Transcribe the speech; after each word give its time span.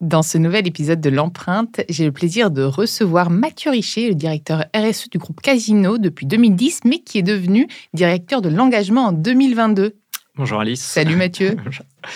Dans 0.00 0.22
ce 0.22 0.38
nouvel 0.38 0.68
épisode 0.68 1.00
de 1.00 1.10
l'empreinte, 1.10 1.80
j'ai 1.88 2.04
le 2.04 2.12
plaisir 2.12 2.52
de 2.52 2.62
recevoir 2.62 3.30
Mathieu 3.30 3.72
Richer, 3.72 4.06
le 4.10 4.14
directeur 4.14 4.64
RSE 4.72 5.10
du 5.10 5.18
groupe 5.18 5.40
Casino 5.40 5.98
depuis 5.98 6.24
2010, 6.24 6.82
mais 6.84 7.00
qui 7.00 7.18
est 7.18 7.24
devenu 7.24 7.66
directeur 7.94 8.40
de 8.40 8.48
l'engagement 8.48 9.06
en 9.06 9.12
2022. 9.12 9.96
Bonjour 10.36 10.60
Alice. 10.60 10.80
Salut 10.80 11.16
Mathieu. 11.16 11.56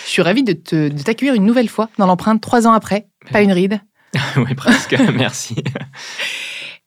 Je 0.05 0.09
suis 0.09 0.21
ravie 0.21 0.43
de, 0.43 0.53
t'accueillir 0.53 1.33
une 1.33 1.45
nouvelle 1.45 1.67
fois 1.67 1.89
dans 1.97 2.05
l'empreinte, 2.05 2.39
trois 2.39 2.67
ans 2.67 2.71
après. 2.71 3.09
Pas 3.33 3.41
une 3.41 3.51
ride. 3.51 3.81
oui, 4.37 4.55
presque. 4.55 4.95
Merci. 5.13 5.55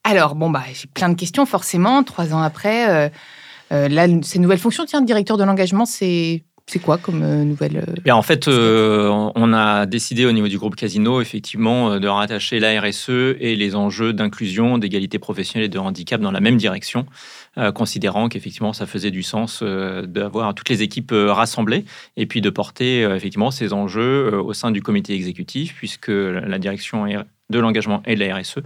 Alors, 0.02 0.34
bon, 0.34 0.48
bah, 0.48 0.64
j'ai 0.72 0.86
plein 0.86 1.11
de 1.11 1.14
questions 1.14 1.44
forcément. 1.44 2.05
Trois 2.05 2.33
ans 2.33 2.41
après, 2.41 2.89
euh, 2.89 3.11
euh, 3.70 3.89
là, 3.89 4.06
ces 4.22 4.39
nouvelles 4.39 4.58
fonctions, 4.58 4.86
tiens, 4.86 5.02
directeur 5.02 5.36
de 5.36 5.44
l'engagement, 5.44 5.84
c'est 5.84 6.45
c'est 6.69 6.81
quoi 6.81 6.98
comme 6.98 7.22
euh, 7.22 7.45
nouvelle 7.45 7.77
euh, 7.77 8.11
En 8.11 8.22
fait, 8.22 8.48
euh, 8.48 9.31
on 9.36 9.53
a 9.53 9.86
décidé 9.86 10.27
au 10.27 10.33
niveau 10.33 10.48
du 10.48 10.59
groupe 10.59 10.75
Casino, 10.75 11.20
effectivement, 11.20 12.00
de 12.00 12.08
rattacher 12.08 12.58
la 12.58 12.81
RSE 12.81 13.08
et 13.39 13.55
les 13.55 13.77
enjeux 13.77 14.12
d'inclusion, 14.12 14.77
d'égalité 14.77 15.20
professionnelle 15.20 15.67
et 15.67 15.68
de 15.68 15.79
handicap 15.79 16.20
dans 16.20 16.33
la 16.33 16.40
même 16.40 16.57
direction, 16.57 17.07
considérant 17.74 18.29
qu'effectivement, 18.29 18.73
ça 18.73 18.86
faisait 18.86 19.13
du 19.13 19.23
sens 19.23 19.63
d'avoir 19.63 20.55
toutes 20.55 20.68
les 20.68 20.83
équipes 20.83 21.13
rassemblées 21.14 21.85
et 22.17 22.27
puis 22.27 22.40
de 22.40 22.51
porter 22.51 23.02
effectivement 23.02 23.51
ces 23.51 23.73
enjeux 23.73 24.36
au 24.39 24.52
sein 24.52 24.70
du 24.70 24.83
comité 24.83 25.14
exécutif, 25.14 25.74
puisque 25.77 26.08
la 26.08 26.58
direction 26.58 27.07
de 27.48 27.58
l'engagement 27.58 28.02
et 28.07 28.14
de 28.17 28.24
la 28.24 28.36
RSE 28.36 28.58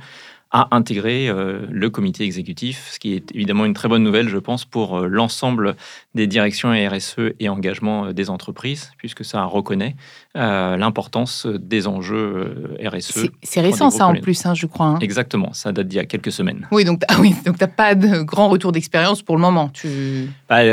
à 0.52 0.68
intégrer 0.72 1.28
euh, 1.28 1.60
le 1.70 1.90
comité 1.90 2.24
exécutif, 2.24 2.88
ce 2.92 2.98
qui 2.98 3.14
est 3.14 3.32
évidemment 3.34 3.64
une 3.64 3.74
très 3.74 3.88
bonne 3.88 4.02
nouvelle, 4.02 4.28
je 4.28 4.36
pense, 4.36 4.64
pour 4.64 4.98
euh, 4.98 5.06
l'ensemble 5.06 5.76
des 6.16 6.26
directions 6.26 6.70
RSE 6.70 7.34
et 7.38 7.48
engagement 7.48 8.06
euh, 8.06 8.12
des 8.12 8.30
entreprises, 8.30 8.90
puisque 8.98 9.24
ça 9.24 9.44
reconnaît 9.44 9.94
l'importance 10.34 11.46
des 11.46 11.88
enjeux 11.88 12.76
RSE. 12.84 13.26
C'est 13.42 13.60
récent 13.60 13.90
ça 13.90 14.06
en 14.06 14.14
plus, 14.14 14.46
hein, 14.46 14.54
je 14.54 14.66
crois. 14.66 14.86
Hein. 14.86 14.98
Exactement, 15.00 15.52
ça 15.52 15.72
date 15.72 15.88
d'il 15.88 15.96
y 15.96 15.98
a 15.98 16.04
quelques 16.04 16.30
semaines. 16.30 16.68
Oui, 16.70 16.84
donc 16.84 17.02
ah 17.08 17.16
oui, 17.18 17.34
donc 17.44 17.58
tu 17.58 17.64
n'as 17.64 17.68
pas 17.68 17.96
de 17.96 18.22
grand 18.22 18.48
retour 18.48 18.70
d'expérience 18.70 19.22
pour 19.22 19.34
le 19.34 19.42
moment. 19.42 19.70
Tu... 19.70 20.28
Bah, 20.48 20.64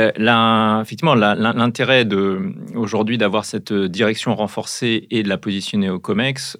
effectivement, 0.81 1.15
l'intérêt 1.15 2.07
aujourd'hui 2.75 3.17
d'avoir 3.17 3.45
cette 3.45 3.73
direction 3.73 4.35
renforcée 4.35 5.07
et 5.09 5.23
de 5.23 5.29
la 5.29 5.37
positionner 5.37 5.89
au 5.89 5.97
COMEX 5.97 6.57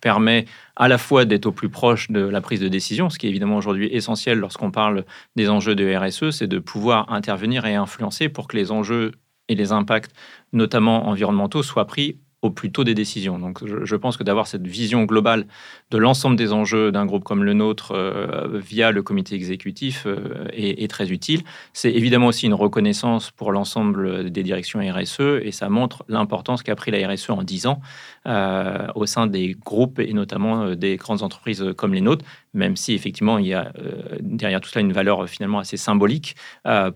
permet 0.00 0.46
à 0.76 0.88
la 0.88 0.98
fois 0.98 1.24
d'être 1.24 1.46
au 1.46 1.52
plus 1.52 1.68
proche 1.68 2.10
de 2.10 2.20
la 2.20 2.40
prise 2.40 2.60
de 2.60 2.68
décision, 2.68 3.10
ce 3.10 3.18
qui 3.18 3.26
est 3.26 3.30
évidemment 3.30 3.56
aujourd'hui 3.56 3.88
essentiel 3.92 4.38
lorsqu'on 4.38 4.70
parle 4.70 5.04
des 5.36 5.48
enjeux 5.48 5.74
de 5.74 5.94
RSE, 5.94 6.30
c'est 6.30 6.46
de 6.46 6.58
pouvoir 6.58 7.12
intervenir 7.12 7.66
et 7.66 7.74
influencer 7.74 8.28
pour 8.28 8.48
que 8.48 8.56
les 8.56 8.72
enjeux 8.72 9.12
et 9.48 9.54
les 9.54 9.72
impacts, 9.72 10.14
notamment 10.52 11.08
environnementaux, 11.08 11.62
soient 11.62 11.86
pris 11.86 12.18
au 12.42 12.50
plus 12.50 12.72
tôt 12.72 12.82
des 12.82 12.94
décisions. 12.94 13.38
Donc 13.38 13.60
je, 13.64 13.96
pense 13.96 14.16
que 14.16 14.24
d'avoir 14.24 14.48
cette 14.48 14.66
vision 14.66 15.04
globale 15.04 15.46
de 15.92 15.98
l'ensemble 15.98 16.34
des 16.34 16.52
enjeux 16.52 16.90
d'un 16.90 17.06
groupe 17.06 17.22
comme 17.22 17.44
le 17.44 17.54
nôtre 17.54 17.92
euh, 17.92 18.58
via 18.58 18.90
le 18.90 19.02
comité 19.02 19.36
exécutif 19.36 20.04
euh, 20.06 20.44
est, 20.52 20.90
très 20.90 21.10
utile. 21.12 21.42
C'est 21.72 21.92
évidemment 21.92 22.26
aussi 22.26 22.46
une 22.46 22.54
reconnaissance 22.54 23.30
pour 23.30 23.52
l'ensemble 23.52 24.30
des 24.30 24.42
directions 24.42 24.80
RSE 24.80 25.40
et 25.40 25.52
ça 25.52 25.68
montre 25.68 26.04
l'importance 26.08 26.64
qu'a 26.64 26.74
pris 26.74 26.90
la 26.90 27.08
RSE 27.08 27.30
en 27.30 27.44
10 27.44 27.66
ans 27.66 27.80
euh, 28.26 28.88
au 28.96 29.06
sein 29.06 29.28
des 29.28 29.54
groupes 29.54 30.00
et 30.00 30.12
notamment 30.12 30.74
des 30.74 30.96
grandes 30.96 31.22
entreprises 31.22 31.64
comme 31.76 31.94
les 31.94 32.00
nôtres, 32.00 32.24
même 32.54 32.74
si 32.74 32.92
effectivement 32.94 33.38
il 33.38 33.46
y 33.46 33.54
a 33.54 33.72
derrière 34.20 34.60
tout 34.60 34.68
cela 34.68 34.80
une 34.80 34.92
valeur 34.92 35.28
finalement 35.28 35.60
assez 35.60 35.76
symbolique 35.76 36.34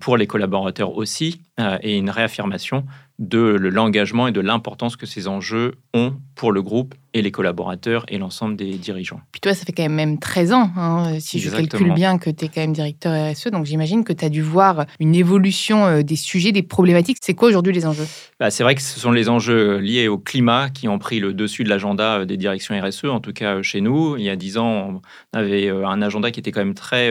pour 0.00 0.16
les 0.16 0.26
collaborateurs 0.26 0.96
aussi 0.96 1.40
et 1.82 1.96
une 1.96 2.10
réaffirmation 2.10 2.84
de 3.18 3.38
l'engagement 3.38 4.28
et 4.28 4.32
de 4.32 4.40
l'importance 4.40 4.96
que 4.96 5.06
ces 5.06 5.28
enjeux 5.28 5.74
ont 5.94 6.14
pour 6.34 6.52
le 6.52 6.62
groupe 6.62 6.94
et 7.16 7.22
les 7.22 7.30
collaborateurs 7.30 8.04
et 8.08 8.18
l'ensemble 8.18 8.56
des 8.56 8.74
dirigeants. 8.74 9.20
Puis 9.32 9.40
toi, 9.40 9.54
ça 9.54 9.64
fait 9.64 9.72
quand 9.72 9.88
même 9.88 10.18
très 10.18 10.52
ans, 10.52 10.70
hein, 10.76 11.18
si 11.18 11.38
je 11.38 11.48
calcule 11.48 11.94
bien, 11.94 12.18
que 12.18 12.28
tu 12.28 12.44
es 12.44 12.48
quand 12.48 12.60
même 12.60 12.74
directeur 12.74 13.32
RSE. 13.32 13.48
Donc 13.48 13.64
j'imagine 13.64 14.04
que 14.04 14.12
tu 14.12 14.22
as 14.22 14.28
dû 14.28 14.42
voir 14.42 14.84
une 15.00 15.14
évolution 15.14 15.86
euh, 15.86 16.02
des 16.02 16.16
sujets, 16.16 16.52
des 16.52 16.62
problématiques. 16.62 17.16
C'est 17.22 17.32
quoi 17.32 17.48
aujourd'hui 17.48 17.72
les 17.72 17.86
enjeux? 17.86 18.06
Bah, 18.38 18.50
C'est 18.50 18.64
vrai 18.64 18.74
que 18.74 18.82
ce 18.82 19.00
sont 19.00 19.12
les 19.12 19.30
enjeux 19.30 19.78
liés 19.78 20.08
au 20.08 20.18
climat 20.18 20.68
qui 20.68 20.88
ont 20.88 20.98
pris 20.98 21.18
le 21.18 21.32
dessus 21.32 21.64
de 21.64 21.70
l'agenda 21.70 22.18
euh, 22.18 22.24
des 22.26 22.36
directions 22.36 22.78
RSE, 22.78 23.06
en 23.06 23.20
tout 23.20 23.32
cas 23.32 23.54
euh, 23.54 23.62
chez 23.62 23.80
nous. 23.80 24.18
Il 24.18 24.24
y 24.24 24.28
a 24.28 24.36
dix 24.36 24.58
ans, 24.58 25.00
on 25.34 25.38
avait 25.38 25.70
un 25.70 26.02
agenda 26.02 26.30
qui 26.30 26.40
était 26.40 26.52
quand 26.52 26.60
même 26.60 26.74
très 26.74 27.10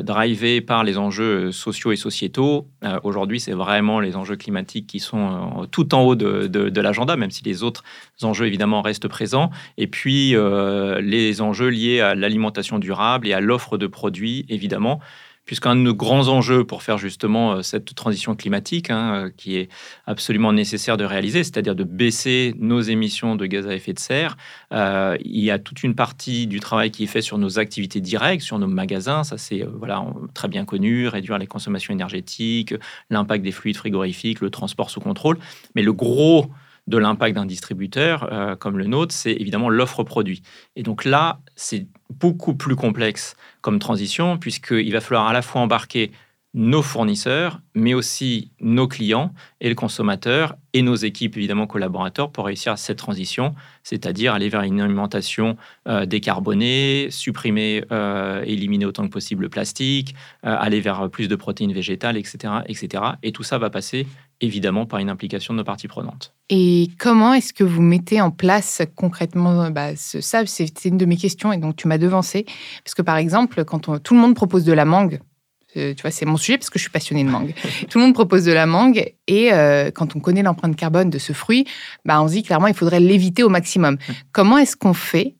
drivé 0.00 0.60
par 0.60 0.82
les 0.82 0.98
enjeux 0.98 1.52
sociaux 1.52 1.92
et 1.92 1.96
sociétaux. 1.96 2.66
Aujourd'hui, 3.04 3.38
c'est 3.38 3.52
vraiment 3.52 4.00
les 4.00 4.16
enjeux 4.16 4.36
climatiques 4.36 4.86
qui 4.86 4.98
sont 4.98 5.68
tout 5.70 5.94
en 5.94 6.02
haut 6.02 6.16
de, 6.16 6.46
de 6.46 6.80
l'agenda, 6.80 7.16
même 7.16 7.30
si 7.30 7.44
les 7.44 7.62
autres 7.62 7.84
enjeux 8.22 8.46
évidemment 8.46 8.82
restent 8.82 9.08
présents. 9.08 9.27
Et 9.76 9.86
puis 9.86 10.34
euh, 10.34 11.00
les 11.00 11.40
enjeux 11.40 11.68
liés 11.68 12.00
à 12.00 12.14
l'alimentation 12.14 12.78
durable 12.78 13.26
et 13.26 13.32
à 13.32 13.40
l'offre 13.40 13.78
de 13.78 13.86
produits, 13.86 14.46
évidemment. 14.48 15.00
Puisqu'un 15.44 15.74
de 15.74 15.80
nos 15.80 15.94
grands 15.94 16.28
enjeux 16.28 16.64
pour 16.64 16.82
faire 16.82 16.98
justement 16.98 17.52
euh, 17.52 17.62
cette 17.62 17.94
transition 17.94 18.36
climatique, 18.36 18.90
hein, 18.90 19.14
euh, 19.14 19.30
qui 19.34 19.56
est 19.56 19.70
absolument 20.06 20.52
nécessaire 20.52 20.98
de 20.98 21.06
réaliser, 21.06 21.42
c'est-à-dire 21.42 21.74
de 21.74 21.84
baisser 21.84 22.54
nos 22.58 22.82
émissions 22.82 23.34
de 23.34 23.46
gaz 23.46 23.66
à 23.66 23.74
effet 23.74 23.94
de 23.94 23.98
serre, 23.98 24.36
il 24.70 25.40
y 25.40 25.50
a 25.50 25.58
toute 25.58 25.82
une 25.82 25.94
partie 25.94 26.46
du 26.46 26.60
travail 26.60 26.90
qui 26.90 27.04
est 27.04 27.06
fait 27.06 27.22
sur 27.22 27.38
nos 27.38 27.58
activités 27.58 28.02
directes, 28.02 28.42
sur 28.42 28.58
nos 28.58 28.66
magasins, 28.66 29.24
ça 29.24 29.38
c'est 29.38 29.62
voilà 29.62 30.04
très 30.34 30.48
bien 30.48 30.66
connu, 30.66 31.08
réduire 31.08 31.38
les 31.38 31.46
consommations 31.46 31.94
énergétiques, 31.94 32.74
l'impact 33.08 33.42
des 33.42 33.52
fluides 33.52 33.78
frigorifiques, 33.78 34.42
le 34.42 34.50
transport 34.50 34.90
sous 34.90 35.00
contrôle, 35.00 35.38
mais 35.74 35.80
le 35.80 35.94
gros 35.94 36.50
de 36.88 36.96
l'impact 36.96 37.34
d'un 37.36 37.44
distributeur 37.44 38.28
euh, 38.32 38.56
comme 38.56 38.78
le 38.78 38.86
nôtre, 38.86 39.14
c'est 39.14 39.32
évidemment 39.32 39.68
l'offre 39.68 40.04
produit. 40.04 40.42
Et 40.74 40.82
donc 40.82 41.04
là, 41.04 41.40
c'est 41.54 41.86
beaucoup 42.10 42.54
plus 42.54 42.76
complexe 42.76 43.36
comme 43.60 43.78
transition, 43.78 44.38
puisqu'il 44.38 44.92
va 44.92 45.00
falloir 45.00 45.26
à 45.26 45.34
la 45.34 45.42
fois 45.42 45.60
embarquer 45.60 46.10
nos 46.54 46.82
fournisseurs, 46.82 47.60
mais 47.74 47.92
aussi 47.92 48.52
nos 48.60 48.88
clients 48.88 49.32
et 49.60 49.68
le 49.68 49.74
consommateur 49.74 50.56
et 50.72 50.82
nos 50.82 50.94
équipes, 50.94 51.36
évidemment, 51.36 51.66
collaborateurs, 51.66 52.30
pour 52.30 52.46
réussir 52.46 52.78
cette 52.78 52.98
transition, 52.98 53.54
c'est-à-dire 53.82 54.32
aller 54.32 54.48
vers 54.48 54.62
une 54.62 54.80
alimentation 54.80 55.56
euh, 55.86 56.06
décarbonée, 56.06 57.08
supprimer, 57.10 57.84
euh, 57.92 58.42
éliminer 58.46 58.86
autant 58.86 59.04
que 59.04 59.10
possible 59.10 59.42
le 59.42 59.48
plastique, 59.50 60.14
euh, 60.46 60.56
aller 60.58 60.80
vers 60.80 61.10
plus 61.10 61.28
de 61.28 61.36
protéines 61.36 61.72
végétales, 61.72 62.16
etc., 62.16 62.54
etc. 62.66 63.02
Et 63.22 63.32
tout 63.32 63.42
ça 63.42 63.58
va 63.58 63.68
passer, 63.68 64.06
évidemment, 64.40 64.86
par 64.86 65.00
une 65.00 65.10
implication 65.10 65.52
de 65.52 65.58
nos 65.58 65.64
parties 65.64 65.88
prenantes. 65.88 66.34
Et 66.48 66.88
comment 66.98 67.34
est-ce 67.34 67.52
que 67.52 67.64
vous 67.64 67.82
mettez 67.82 68.22
en 68.22 68.30
place 68.30 68.82
concrètement 68.96 69.70
bah, 69.70 69.96
ce, 69.96 70.22
ça 70.22 70.46
C'est 70.46 70.86
une 70.86 70.96
de 70.96 71.04
mes 71.04 71.16
questions 71.16 71.52
et 71.52 71.58
donc 71.58 71.76
tu 71.76 71.88
m'as 71.88 71.98
devancé. 71.98 72.46
Parce 72.84 72.94
que, 72.94 73.02
par 73.02 73.18
exemple, 73.18 73.64
quand 73.64 74.00
tout 74.00 74.14
le 74.14 74.20
monde 74.20 74.34
propose 74.34 74.64
de 74.64 74.72
la 74.72 74.86
mangue, 74.86 75.20
tu 75.74 75.94
vois, 76.02 76.10
c'est 76.10 76.26
mon 76.26 76.36
sujet 76.36 76.58
parce 76.58 76.70
que 76.70 76.78
je 76.78 76.84
suis 76.84 76.90
passionnée 76.90 77.24
de 77.24 77.28
mangue. 77.28 77.54
Tout 77.88 77.98
le 77.98 78.04
monde 78.04 78.14
propose 78.14 78.44
de 78.44 78.52
la 78.52 78.66
mangue 78.66 79.12
et 79.26 79.52
euh, 79.52 79.90
quand 79.90 80.16
on 80.16 80.20
connaît 80.20 80.42
l'empreinte 80.42 80.76
carbone 80.76 81.10
de 81.10 81.18
ce 81.18 81.32
fruit, 81.32 81.66
bah, 82.04 82.22
on 82.22 82.28
se 82.28 82.32
dit 82.32 82.42
clairement 82.42 82.66
il 82.66 82.74
faudrait 82.74 83.00
l'éviter 83.00 83.42
au 83.42 83.48
maximum. 83.48 83.98
Comment 84.32 84.58
est-ce 84.58 84.76
qu'on 84.76 84.94
fait 84.94 85.37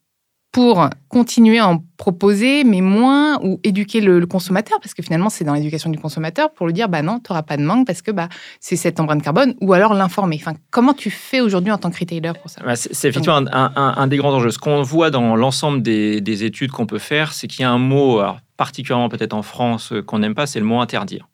pour 0.51 0.89
continuer 1.09 1.59
à 1.59 1.67
en 1.67 1.83
proposer, 1.97 2.63
mais 2.63 2.81
moins, 2.81 3.39
ou 3.43 3.59
éduquer 3.63 4.01
le, 4.01 4.25
consommateur, 4.25 4.79
parce 4.81 4.93
que 4.93 5.03
finalement, 5.03 5.29
c'est 5.29 5.43
dans 5.43 5.53
l'éducation 5.53 5.89
du 5.89 5.99
consommateur, 5.99 6.51
pour 6.53 6.65
lui 6.65 6.73
dire, 6.73 6.89
bah 6.89 7.01
non, 7.01 7.19
tu 7.19 7.31
n'auras 7.31 7.43
pas 7.43 7.57
de 7.57 7.61
mangue 7.61 7.85
parce 7.85 8.01
que 8.01 8.11
bah, 8.11 8.29
c'est 8.59 8.75
cette 8.75 8.99
empreinte 8.99 9.21
carbone, 9.21 9.53
ou 9.61 9.73
alors 9.73 9.93
l'informer. 9.93 10.39
Enfin, 10.41 10.53
comment 10.71 10.93
tu 10.93 11.11
fais 11.11 11.39
aujourd'hui 11.39 11.71
en 11.71 11.77
tant 11.77 11.91
que 11.91 11.99
retailer 11.99 12.31
pour 12.41 12.49
ça? 12.49 12.61
Bah, 12.63 12.75
C'est 12.75 13.07
effectivement 13.07 13.41
un, 13.51 14.07
des 14.07 14.17
grands 14.17 14.33
enjeux. 14.33 14.51
Ce 14.51 14.59
qu'on 14.59 14.81
voit 14.81 15.11
dans 15.11 15.35
l'ensemble 15.35 15.81
des, 15.83 16.19
des, 16.21 16.43
études 16.43 16.71
qu'on 16.71 16.87
peut 16.87 16.99
faire, 16.99 17.33
c'est 17.33 17.47
qu'il 17.47 17.61
y 17.61 17.65
a 17.65 17.71
un 17.71 17.77
mot, 17.77 18.21
particulièrement 18.59 19.07
peut-être 19.07 19.33
en 19.33 19.41
France, 19.41 19.93
euh, 19.93 20.01
qu'on 20.01 20.19
n'aime 20.19 20.35
pas, 20.35 20.45
c'est 20.45 20.59
le 20.59 20.65
mot 20.65 20.81
interdire. 20.81 21.28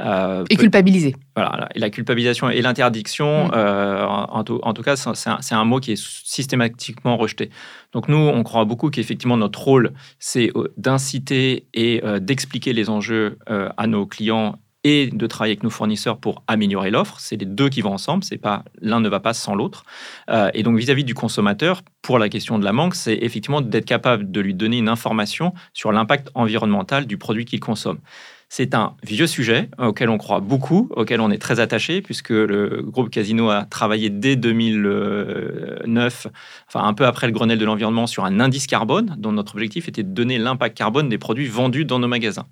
Euh, 0.00 0.44
et 0.48 0.56
culpabiliser. 0.56 1.16
Voilà, 1.34 1.68
et 1.74 1.78
la 1.78 1.90
culpabilisation 1.90 2.48
et 2.50 2.62
l'interdiction, 2.62 3.48
mm. 3.48 3.52
euh, 3.54 4.04
en, 4.06 4.44
tout, 4.44 4.82
cas, 4.82 4.96
c'est 4.96 5.54
un, 5.54 5.64
mot 5.64 5.80
qui 5.80 5.92
est 5.92 6.02
systématiquement 6.02 7.16
rejeté. 7.16 7.50
Donc 7.92 8.08
nous, 8.08 8.16
on 8.16 8.42
croit 8.42 8.64
beaucoup 8.64 8.90
qu'effectivement, 8.90 9.36
notre 9.36 9.60
rôle, 9.60 9.92
c'est 10.18 10.52
d'inciter 10.76 11.66
et 11.74 12.02
d'expliquer 12.20 12.72
les 12.72 12.90
enjeux 12.90 13.38
à 13.46 13.86
nos 13.86 14.06
clients 14.06 14.56
et 14.84 15.08
de 15.08 15.26
travailler 15.26 15.52
avec 15.52 15.64
nos 15.64 15.70
fournisseurs 15.70 16.18
pour 16.18 16.42
améliorer 16.46 16.90
l'offre. 16.90 17.18
C'est 17.18 17.36
les 17.36 17.46
deux 17.46 17.68
qui 17.68 17.80
vont 17.80 17.92
ensemble, 17.92 18.22
c'est 18.22 18.38
pas 18.38 18.64
l'un 18.80 19.00
ne 19.00 19.08
va 19.08 19.20
pas 19.20 19.34
sans 19.34 19.54
l'autre. 19.54 19.84
et 20.54 20.62
donc 20.62 20.78
vis-à-vis 20.78 21.02
-vis 21.02 21.06
du 21.06 21.14
consommateur, 21.14 21.82
pour 22.02 22.18
la 22.18 22.28
question 22.28 22.58
de 22.58 22.64
la 22.64 22.72
manque, 22.72 22.94
c'est 22.94 23.18
effectivement 23.20 23.60
d'être 23.60 23.84
capable 23.84 24.30
de 24.30 24.40
lui 24.40 24.54
donner 24.54 24.78
une 24.78 24.88
information 24.88 25.52
sur 25.72 25.92
l'impact 25.92 26.30
environnemental 26.34 27.06
du 27.06 27.18
produit 27.18 27.44
qu'il 27.44 27.60
consomme. 27.60 27.98
C'est 28.50 28.74
un 28.74 28.96
vieux 29.02 29.26
sujet 29.26 29.68
auquel 29.78 30.08
on 30.08 30.16
croit 30.16 30.40
beaucoup, 30.40 30.88
auquel 30.96 31.20
on 31.20 31.30
est 31.30 31.38
très 31.38 31.60
attaché, 31.60 32.00
puisque 32.00 32.30
le 32.30 32.82
groupe 32.82 33.10
Casino 33.10 33.50
a 33.50 33.64
travaillé 33.64 34.08
dès 34.08 34.36
2009, 34.36 36.26
enfin 36.66 36.84
un 36.84 36.94
peu 36.94 37.04
après 37.04 37.26
le 37.26 37.32
Grenelle 37.34 37.58
de 37.58 37.64
l'environnement, 37.66 38.06
sur 38.06 38.24
un 38.24 38.40
indice 38.40 38.66
carbone, 38.66 39.16
dont 39.18 39.32
notre 39.32 39.54
objectif 39.54 39.86
était 39.88 40.02
de 40.02 40.12
donner 40.12 40.38
l'impact 40.38 40.78
carbone 40.78 41.10
des 41.10 41.18
produits 41.18 41.46
vendus 41.46 41.84
dans 41.84 41.98
nos 41.98 42.08
magasins. 42.08 42.46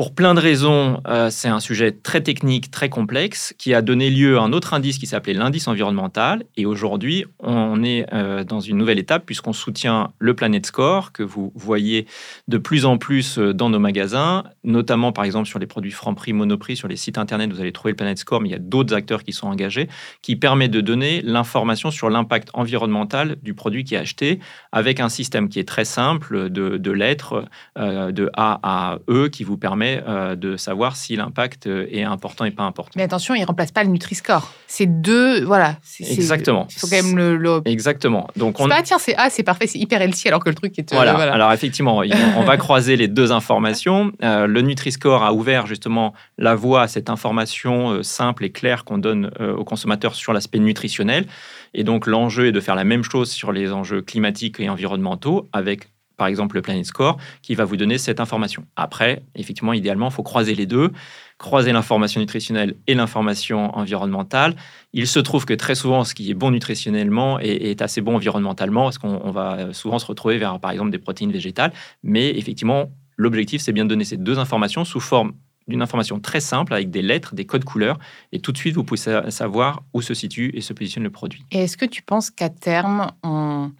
Pour 0.00 0.14
plein 0.14 0.32
de 0.32 0.40
raisons, 0.40 1.02
euh, 1.06 1.28
c'est 1.28 1.48
un 1.48 1.60
sujet 1.60 1.92
très 1.92 2.22
technique, 2.22 2.70
très 2.70 2.88
complexe, 2.88 3.54
qui 3.58 3.74
a 3.74 3.82
donné 3.82 4.08
lieu 4.08 4.38
à 4.38 4.40
un 4.40 4.54
autre 4.54 4.72
indice 4.72 4.96
qui 4.96 5.06
s'appelait 5.06 5.34
l'indice 5.34 5.68
environnemental. 5.68 6.44
Et 6.56 6.64
aujourd'hui, 6.64 7.26
on 7.38 7.84
est 7.84 8.06
euh, 8.14 8.42
dans 8.42 8.60
une 8.60 8.78
nouvelle 8.78 8.98
étape 8.98 9.26
puisqu'on 9.26 9.52
soutient 9.52 10.14
le 10.18 10.32
Planet 10.32 10.64
Score, 10.64 11.12
que 11.12 11.22
vous 11.22 11.52
voyez 11.54 12.06
de 12.48 12.56
plus 12.56 12.86
en 12.86 12.96
plus 12.96 13.38
euh, 13.38 13.52
dans 13.52 13.68
nos 13.68 13.78
magasins, 13.78 14.44
notamment 14.64 15.12
par 15.12 15.24
exemple 15.24 15.46
sur 15.46 15.58
les 15.58 15.66
produits 15.66 15.90
Franprix, 15.90 16.32
Monoprix, 16.32 16.76
sur 16.76 16.88
les 16.88 16.96
sites 16.96 17.18
internet, 17.18 17.52
vous 17.52 17.60
allez 17.60 17.72
trouver 17.72 17.92
le 17.92 17.96
Planet 17.96 18.16
Score, 18.16 18.40
mais 18.40 18.48
il 18.48 18.52
y 18.52 18.54
a 18.54 18.58
d'autres 18.58 18.94
acteurs 18.94 19.22
qui 19.22 19.34
sont 19.34 19.48
engagés, 19.48 19.86
qui 20.22 20.34
permet 20.34 20.68
de 20.68 20.80
donner 20.80 21.20
l'information 21.20 21.90
sur 21.90 22.08
l'impact 22.08 22.48
environnemental 22.54 23.36
du 23.42 23.52
produit 23.52 23.84
qui 23.84 23.96
est 23.96 23.98
acheté, 23.98 24.40
avec 24.72 24.98
un 24.98 25.10
système 25.10 25.50
qui 25.50 25.58
est 25.58 25.68
très 25.68 25.84
simple 25.84 26.48
de, 26.48 26.78
de 26.78 26.90
lettres 26.90 27.44
de 27.76 28.30
A 28.32 28.60
à 28.62 28.98
E 29.10 29.28
qui 29.28 29.44
vous 29.44 29.58
permet 29.58 29.89
euh, 30.06 30.36
de 30.36 30.56
savoir 30.56 30.96
si 30.96 31.16
l'impact 31.16 31.66
euh, 31.66 31.86
est 31.90 32.02
important 32.02 32.44
et 32.44 32.50
pas 32.50 32.62
important. 32.62 32.92
Mais 32.96 33.02
attention, 33.02 33.34
il 33.34 33.40
ne 33.40 33.46
remplace 33.46 33.72
pas 33.72 33.82
le 33.82 33.90
Nutri-Score. 33.90 34.52
C'est 34.66 34.86
deux, 34.86 35.44
voilà. 35.44 35.76
Exactement. 36.00 36.66
Il 36.70 36.78
faut 36.78 36.86
quand 36.86 37.02
même 37.02 37.16
le. 37.16 37.62
Exactement. 37.64 38.28
Donc 38.36 38.60
on. 38.60 38.68
Pas, 38.68 38.82
tiens, 38.82 38.98
c'est 38.98 39.14
ah, 39.16 39.30
c'est 39.30 39.42
parfait, 39.42 39.66
c'est 39.66 39.78
hyper 39.78 40.00
healthy, 40.02 40.28
alors 40.28 40.42
que 40.42 40.48
le 40.48 40.54
truc 40.54 40.78
est. 40.78 40.92
Euh, 40.92 40.96
voilà. 40.96 41.32
Alors 41.32 41.52
effectivement, 41.52 42.02
on 42.36 42.42
va 42.42 42.56
croiser 42.58 42.96
les 42.96 43.08
deux 43.08 43.32
informations. 43.32 44.12
le 44.20 44.60
Nutri-Score 44.60 45.22
a 45.24 45.32
ouvert 45.32 45.66
justement 45.66 46.14
la 46.38 46.54
voie 46.54 46.82
à 46.82 46.88
cette 46.88 47.10
information 47.10 48.02
simple 48.02 48.44
et 48.44 48.50
claire 48.50 48.84
qu'on 48.84 48.98
donne 48.98 49.30
aux 49.40 49.64
consommateurs 49.64 50.14
sur 50.14 50.32
l'aspect 50.32 50.58
nutritionnel. 50.58 51.26
Et 51.74 51.84
donc 51.84 52.06
l'enjeu 52.06 52.46
est 52.46 52.52
de 52.52 52.60
faire 52.60 52.74
la 52.74 52.84
même 52.84 53.04
chose 53.04 53.30
sur 53.30 53.52
les 53.52 53.72
enjeux 53.72 54.02
climatiques 54.02 54.60
et 54.60 54.68
environnementaux 54.68 55.48
avec 55.52 55.88
par 56.20 56.26
exemple 56.26 56.56
le 56.56 56.60
Planet 56.60 56.84
Score, 56.84 57.16
qui 57.40 57.54
va 57.54 57.64
vous 57.64 57.78
donner 57.78 57.96
cette 57.96 58.20
information. 58.20 58.66
Après, 58.76 59.22
effectivement, 59.34 59.72
idéalement, 59.72 60.08
il 60.08 60.12
faut 60.12 60.22
croiser 60.22 60.54
les 60.54 60.66
deux, 60.66 60.90
croiser 61.38 61.72
l'information 61.72 62.20
nutritionnelle 62.20 62.76
et 62.86 62.92
l'information 62.94 63.74
environnementale. 63.74 64.54
Il 64.92 65.06
se 65.06 65.18
trouve 65.18 65.46
que 65.46 65.54
très 65.54 65.74
souvent, 65.74 66.04
ce 66.04 66.12
qui 66.12 66.30
est 66.30 66.34
bon 66.34 66.50
nutritionnellement 66.50 67.40
est, 67.40 67.80
assez 67.80 68.02
bon 68.02 68.16
environnementalement, 68.16 68.82
parce 68.82 68.98
qu'on 68.98 69.30
va 69.30 69.72
souvent 69.72 69.98
se 69.98 70.04
retrouver 70.04 70.36
vers, 70.36 70.60
par 70.60 70.72
exemple, 70.72 70.90
des 70.90 70.98
protéines 70.98 71.32
végétales. 71.32 71.72
Mais 72.02 72.28
effectivement, 72.36 72.90
l'objectif, 73.16 73.62
c'est 73.62 73.72
bien 73.72 73.84
de 73.84 73.88
donner 73.88 74.04
ces 74.04 74.18
deux 74.18 74.38
informations 74.38 74.84
sous 74.84 75.00
forme 75.00 75.32
d'une 75.68 75.80
information 75.80 76.20
très 76.20 76.40
simple 76.40 76.74
avec 76.74 76.90
des 76.90 77.00
lettres, 77.00 77.34
des 77.34 77.46
codes 77.46 77.64
couleurs, 77.64 77.98
et 78.32 78.40
tout 78.40 78.52
de 78.52 78.58
suite, 78.58 78.74
vous 78.74 78.84
pouvez 78.84 79.00
savoir 79.30 79.84
où 79.94 80.02
se 80.02 80.12
situe 80.12 80.50
et 80.52 80.60
se 80.60 80.74
positionne 80.74 81.04
le 81.04 81.10
produit. 81.10 81.46
Et 81.50 81.60
est-ce 81.60 81.78
que 81.78 81.86
tu 81.86 82.02
penses 82.02 82.30
qu'à 82.30 82.50
terme, 82.50 83.10
on 83.22 83.70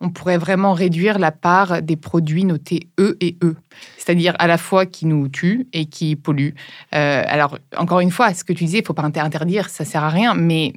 on 0.00 0.10
pourrait 0.10 0.38
vraiment 0.38 0.72
réduire 0.72 1.18
la 1.18 1.30
part 1.30 1.82
des 1.82 1.96
produits 1.96 2.44
notés 2.44 2.88
E 2.98 3.16
et 3.20 3.36
E, 3.42 3.54
c'est-à-dire 3.98 4.34
à 4.38 4.46
la 4.46 4.58
fois 4.58 4.86
qui 4.86 5.06
nous 5.06 5.28
tuent 5.28 5.68
et 5.72 5.86
qui 5.86 6.16
polluent. 6.16 6.54
Euh, 6.94 7.22
alors, 7.26 7.58
encore 7.76 8.00
une 8.00 8.10
fois, 8.10 8.32
ce 8.32 8.44
que 8.44 8.52
tu 8.52 8.64
disais, 8.64 8.78
il 8.78 8.82
ne 8.82 8.86
faut 8.86 8.94
pas 8.94 9.02
interdire, 9.02 9.68
ça 9.68 9.84
sert 9.84 10.02
à 10.02 10.08
rien, 10.08 10.34
mais 10.34 10.72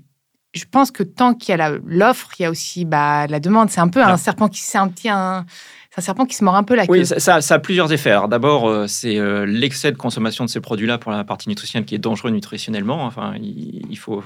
je 0.53 0.65
pense 0.69 0.91
que 0.91 1.03
tant 1.03 1.33
qu'il 1.33 1.57
y 1.57 1.59
a 1.59 1.71
l'offre, 1.85 2.29
il 2.37 2.43
y 2.43 2.45
a 2.45 2.49
aussi 2.51 2.85
bah, 2.85 3.25
la 3.27 3.39
demande. 3.39 3.69
C'est 3.69 3.81
un 3.81 3.87
peu 3.87 4.03
un 4.03 4.17
serpent 4.17 4.49
qui 4.49 4.61
un 4.77 4.87
petit 4.87 5.09
un, 5.09 5.45
un 5.97 6.01
serpent 6.01 6.25
qui 6.25 6.35
se 6.35 6.43
mord 6.43 6.55
un 6.55 6.63
peu 6.63 6.75
la 6.75 6.85
queue. 6.85 6.91
Oui, 6.91 7.05
ça, 7.05 7.37
a 7.37 7.59
plusieurs 7.59 7.91
effets. 7.91 8.15
d'abord, 8.29 8.67
euh, 8.67 8.85
c'est 8.87 9.17
euh, 9.17 9.45
l'excès 9.45 9.91
de 9.91 9.97
consommation 9.97 10.45
de 10.45 10.49
ces 10.49 10.59
produits-là 10.59 10.99
pour 10.99 11.11
la 11.11 11.23
partie 11.23 11.49
nutritionnelle 11.49 11.85
qui 11.85 11.95
est 11.95 11.99
dangereux 11.99 12.29
nutritionnellement. 12.29 13.03
Enfin, 13.03 13.33
il, 13.41 13.97
faut, 13.97 14.21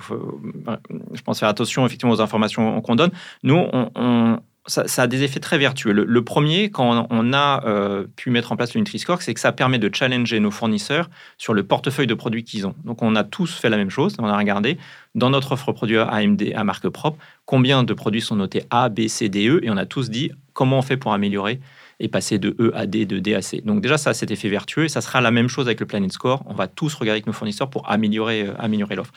je 1.13 1.21
pense, 1.21 1.39
faire 1.39 1.49
attention 1.49 1.85
effectivement 1.85 2.13
aux 2.13 2.21
informations 2.21 2.81
qu'on 2.81 2.95
donne. 2.95 3.11
Nous, 3.43 3.55
on 3.95 4.39
ça, 4.67 5.01
a 5.01 5.07
des 5.07 5.23
effets 5.23 5.39
très 5.39 5.57
vertueux. 5.57 5.91
Le, 5.93 6.23
premier, 6.23 6.69
quand 6.69 7.07
on, 7.09 7.33
a 7.33 7.63
euh, 7.65 8.05
pu 8.15 8.29
mettre 8.29 8.51
en 8.51 8.57
place 8.57 8.73
le 8.73 8.79
Nutri-Score, 8.79 9.21
c'est 9.21 9.33
que 9.33 9.39
ça 9.39 9.51
permet 9.51 9.79
de 9.79 9.89
challenger 9.93 10.39
nos 10.39 10.51
fournisseurs 10.51 11.09
sur 11.37 11.53
le 11.53 11.63
portefeuille 11.63 12.07
de 12.07 12.13
produits 12.13 12.43
qu'ils 12.43 12.67
ont. 12.67 12.75
Donc, 12.83 13.01
on 13.01 13.15
a 13.15 13.23
tous 13.23 13.53
fait 13.53 13.69
la 13.69 13.77
même 13.77 13.89
chose. 13.89 14.15
On 14.19 14.25
a 14.25 14.37
regardé 14.37 14.77
dans 15.15 15.29
notre 15.29 15.53
offre 15.53 15.71
produit 15.71 15.97
AMD 15.97 16.51
à 16.53 16.63
marque 16.63 16.89
propre 16.89 17.17
combien 17.45 17.83
de 17.83 17.93
produits 17.93 18.21
sont 18.21 18.35
notés 18.35 18.63
A, 18.69 18.89
B, 18.89 19.07
C, 19.07 19.29
D, 19.29 19.47
E, 19.47 19.63
et 19.63 19.69
on 19.69 19.77
a 19.77 19.85
tous 19.85 20.09
dit 20.09 20.31
comment 20.53 20.79
on 20.79 20.81
fait 20.81 20.97
pour 20.97 21.13
améliorer 21.13 21.59
et 21.99 22.07
passer 22.07 22.37
de 22.37 22.55
E 22.59 22.71
à 22.75 22.85
D, 22.85 23.05
de 23.05 23.19
D 23.19 23.33
à 23.33 23.41
C. 23.41 23.61
Donc 23.65 23.81
déjà, 23.81 23.97
ça 23.97 24.11
a 24.11 24.13
cet 24.13 24.29
effet 24.31 24.49
vertueux 24.49 24.85
et 24.85 24.89
ça 24.89 25.01
sera 25.01 25.21
la 25.21 25.31
même 25.31 25.47
chose 25.47 25.67
avec 25.67 25.79
le 25.79 25.85
Planet 25.85 26.11
Score. 26.11 26.43
On 26.45 26.53
va 26.53 26.67
tous 26.67 26.93
regarder 26.93 27.17
avec 27.17 27.27
nos 27.27 27.33
fournisseurs 27.33 27.69
pour 27.69 27.89
améliorer, 27.89 28.43
euh, 28.43 28.95
l'offre. 28.95 29.11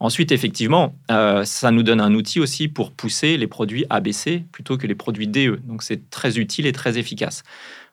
Ensuite, 0.00 0.32
effectivement, 0.32 0.96
euh, 1.10 1.44
ça 1.44 1.70
nous 1.70 1.82
donne 1.82 2.00
un 2.00 2.14
outil 2.14 2.40
aussi 2.40 2.68
pour 2.68 2.90
pousser 2.90 3.36
les 3.36 3.46
produits 3.46 3.84
ABC 3.90 4.44
plutôt 4.50 4.76
que 4.76 4.86
les 4.86 4.94
produits 4.94 5.28
DE. 5.28 5.60
Donc 5.64 5.82
c'est 5.82 6.10
très 6.10 6.38
utile 6.38 6.66
et 6.66 6.72
très 6.72 6.98
efficace. 6.98 7.42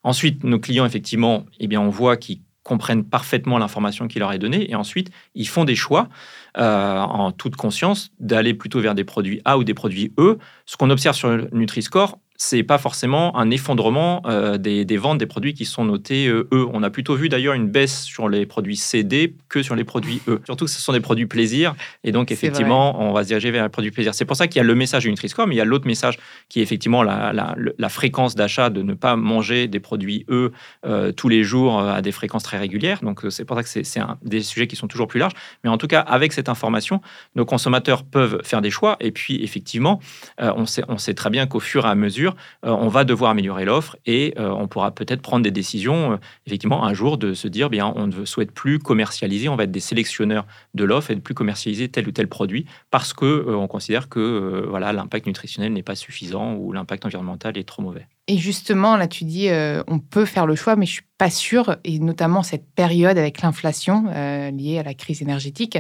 Ensuite, 0.04 0.44
nos 0.44 0.60
clients, 0.60 0.86
effectivement, 0.86 1.46
eh 1.60 1.68
bien, 1.68 1.80
on 1.80 1.90
voit 1.90 2.18
qu'ils 2.18 2.40
comprennent 2.64 3.04
parfaitement 3.04 3.58
l'information 3.58 4.08
qui 4.08 4.20
leur 4.20 4.32
est 4.34 4.40
donnée 4.40 4.70
et 4.70 4.76
ensuite 4.76 5.10
ils 5.34 5.48
font 5.48 5.66
des 5.66 5.76
choix 5.76 6.10
euh, 6.58 7.00
en 7.00 7.32
toute 7.32 7.56
conscience 7.56 8.12
d'aller 8.20 8.54
plutôt 8.54 8.80
vers 8.82 8.94
des 8.94 9.04
produits 9.04 9.42
A 9.46 9.58
ou 9.58 9.64
des 9.64 9.74
produits 9.74 10.14
E. 10.20 10.38
Ce 10.66 10.78
qu'on 10.78 10.90
observe 10.90 11.16
sur 11.16 11.30
le 11.30 11.50
Nutri-Score, 11.52 12.20
c'est 12.44 12.64
pas 12.64 12.80
forcément 12.80 13.38
un 13.38 13.52
effondrement 13.52 14.24
euh, 14.26 14.58
des, 14.58 14.98
ventes 14.98 15.20
des 15.20 15.28
produits 15.28 15.54
qui 15.54 15.64
sont 15.64 15.86
notés 15.86 16.26
euh, 16.26 16.50
E. 16.52 16.66
On 16.74 16.82
a 16.82 16.90
plutôt 16.90 17.14
vu 17.14 17.30
d'ailleurs 17.30 17.54
une 17.54 17.68
baisse 17.68 18.02
sur 18.02 18.30
les 18.30 18.48
produits 18.48 18.78
CD 18.78 19.36
que 19.48 19.62
sur 19.62 19.76
les 19.76 19.84
produits 19.84 20.24
E. 20.28 20.42
Surtout 20.46 20.66
que 20.66 20.72
ce 20.72 20.82
sont 20.82 20.92
des 20.92 21.02
produits 21.02 21.28
plaisir, 21.28 21.76
et 22.04 22.12
donc 22.12 22.32
effectivement, 22.32 23.00
on 23.00 23.14
va 23.14 23.22
se 23.22 23.28
diriger 23.28 23.52
vers 23.52 23.62
les 23.62 23.70
produits 23.70 23.92
plaisir. 23.92 24.16
C'est 24.16 24.26
pour 24.26 24.36
ça 24.36 24.48
qu'il 24.48 24.58
y 24.58 24.60
a 24.60 24.64
le 24.64 24.74
message 24.74 25.04
du 25.04 25.12
Nutri-Score, 25.12 25.46
mais 25.46 25.54
il 25.54 25.60
y 25.60 25.62
a 25.62 25.66
l'autre 25.66 25.86
message 25.86 26.18
qui 26.50 26.62
est 26.62 26.64
effectivement 26.64 27.04
la, 27.04 27.90
fréquence 27.90 28.34
d'achat, 28.34 28.72
de 28.72 28.82
ne 28.82 28.96
pas 28.96 29.16
manger 29.16 29.68
des 29.68 29.80
produits 29.80 30.26
E 30.28 30.52
euh, 30.84 31.12
tous 31.12 31.30
les 31.30 31.44
jours 31.44 31.80
à 31.80 32.02
des 32.02 32.12
fréquences 32.12 32.44
très 32.44 32.58
régulières. 32.58 33.02
Donc 33.04 33.22
c'est 33.30 33.46
pour 33.46 33.56
ça 33.56 33.62
que 33.62 33.70
c'est 33.70 33.84
des 34.24 34.42
sujets 34.42 34.66
qui 34.66 34.76
sont 34.76 34.88
toujours 34.88 35.08
plus 35.08 35.20
larges. 35.20 35.36
Mais 35.64 35.70
en 35.70 35.78
tout 35.78 35.88
cas, 35.88 36.00
avec 36.00 36.34
cette 36.34 36.50
information, 36.50 37.02
nos 37.36 37.46
consommateurs 37.46 38.04
peuvent 38.04 38.42
faire 38.44 38.64
des 38.64 38.72
choix. 38.72 38.98
Et 39.00 39.12
puis 39.12 39.44
effectivement, 39.44 40.00
on, 40.40 40.66
sait, 40.66 40.84
on 40.88 40.98
sait 40.98 41.14
très 41.14 41.30
bien 41.30 41.46
qu'au 41.46 41.60
fur 41.60 41.86
et 41.86 41.90
à 41.90 41.94
mesure, 41.94 42.31
mesure, 42.32 42.36
on 42.64 42.88
va 42.88 43.04
devoir 43.04 43.32
améliorer 43.32 43.66
l'offre 43.66 43.98
et 44.06 44.34
on 44.38 44.68
pourra 44.68 44.92
peut-être 44.92 45.22
prendre 45.22 45.44
des 45.44 45.52
décisions, 45.52 46.20
effectivement, 46.46 46.84
un 46.84 46.94
jour 46.94 47.18
de 47.18 47.34
se 47.34 47.48
dire, 47.48 47.70
bien, 47.70 47.94
on 47.96 48.08
ne 48.08 48.26
souhaite 48.26 48.52
plus 48.52 48.80
commercialiser, 48.80 49.50
on 49.50 49.56
va 49.56 49.64
être 49.64 49.72
des 49.72 49.80
sélectionneurs 49.80 50.46
de 50.74 50.84
l'offre 50.84 51.12
et 51.12 51.16
ne 51.16 51.22
plus 51.22 51.34
commercialiser 51.34 51.90
tel 51.90 52.08
ou 52.08 52.12
tel 52.12 52.28
produit 52.28 52.66
parce 52.90 53.14
que 53.14 53.56
on 53.56 53.68
considère 53.68 54.10
que 54.10 54.66
voilà 54.70 54.94
l'impact 54.94 55.26
nutritionnel 55.26 55.74
n'est 55.74 55.84
pas 55.84 55.96
suffisant 55.96 56.56
ou 56.56 56.72
l'impact 56.72 57.06
environnemental 57.06 57.58
est 57.58 57.68
trop 57.68 57.82
mauvais. 57.82 58.08
Et 58.28 58.38
justement, 58.38 58.96
là, 58.96 59.08
tu 59.08 59.26
dis, 59.26 59.50
on 59.88 60.00
peut 60.00 60.26
faire 60.26 60.46
le 60.46 60.56
choix, 60.56 60.76
mais 60.76 60.86
je 60.86 60.94
suis 60.94 61.04
pas 61.18 61.30
sûre, 61.30 61.76
et 61.84 62.00
notamment 62.00 62.44
cette 62.44 62.66
période 62.74 63.18
avec 63.18 63.42
l'inflation 63.42 64.06
liée 64.52 64.80
à 64.80 64.84
la 64.84 64.94
crise 64.94 65.22
énergétique, 65.22 65.78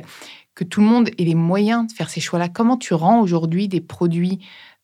que 0.53 0.65
tout 0.65 0.81
le 0.81 0.87
monde 0.87 1.09
ait 1.17 1.23
les 1.23 1.35
moyens 1.35 1.87
de 1.87 1.93
faire 1.93 2.09
ces 2.09 2.19
choix-là. 2.19 2.49
Comment 2.49 2.75
tu 2.75 2.93
rends 2.93 3.21
aujourd'hui 3.21 3.69
des 3.69 3.79
produits 3.79 4.39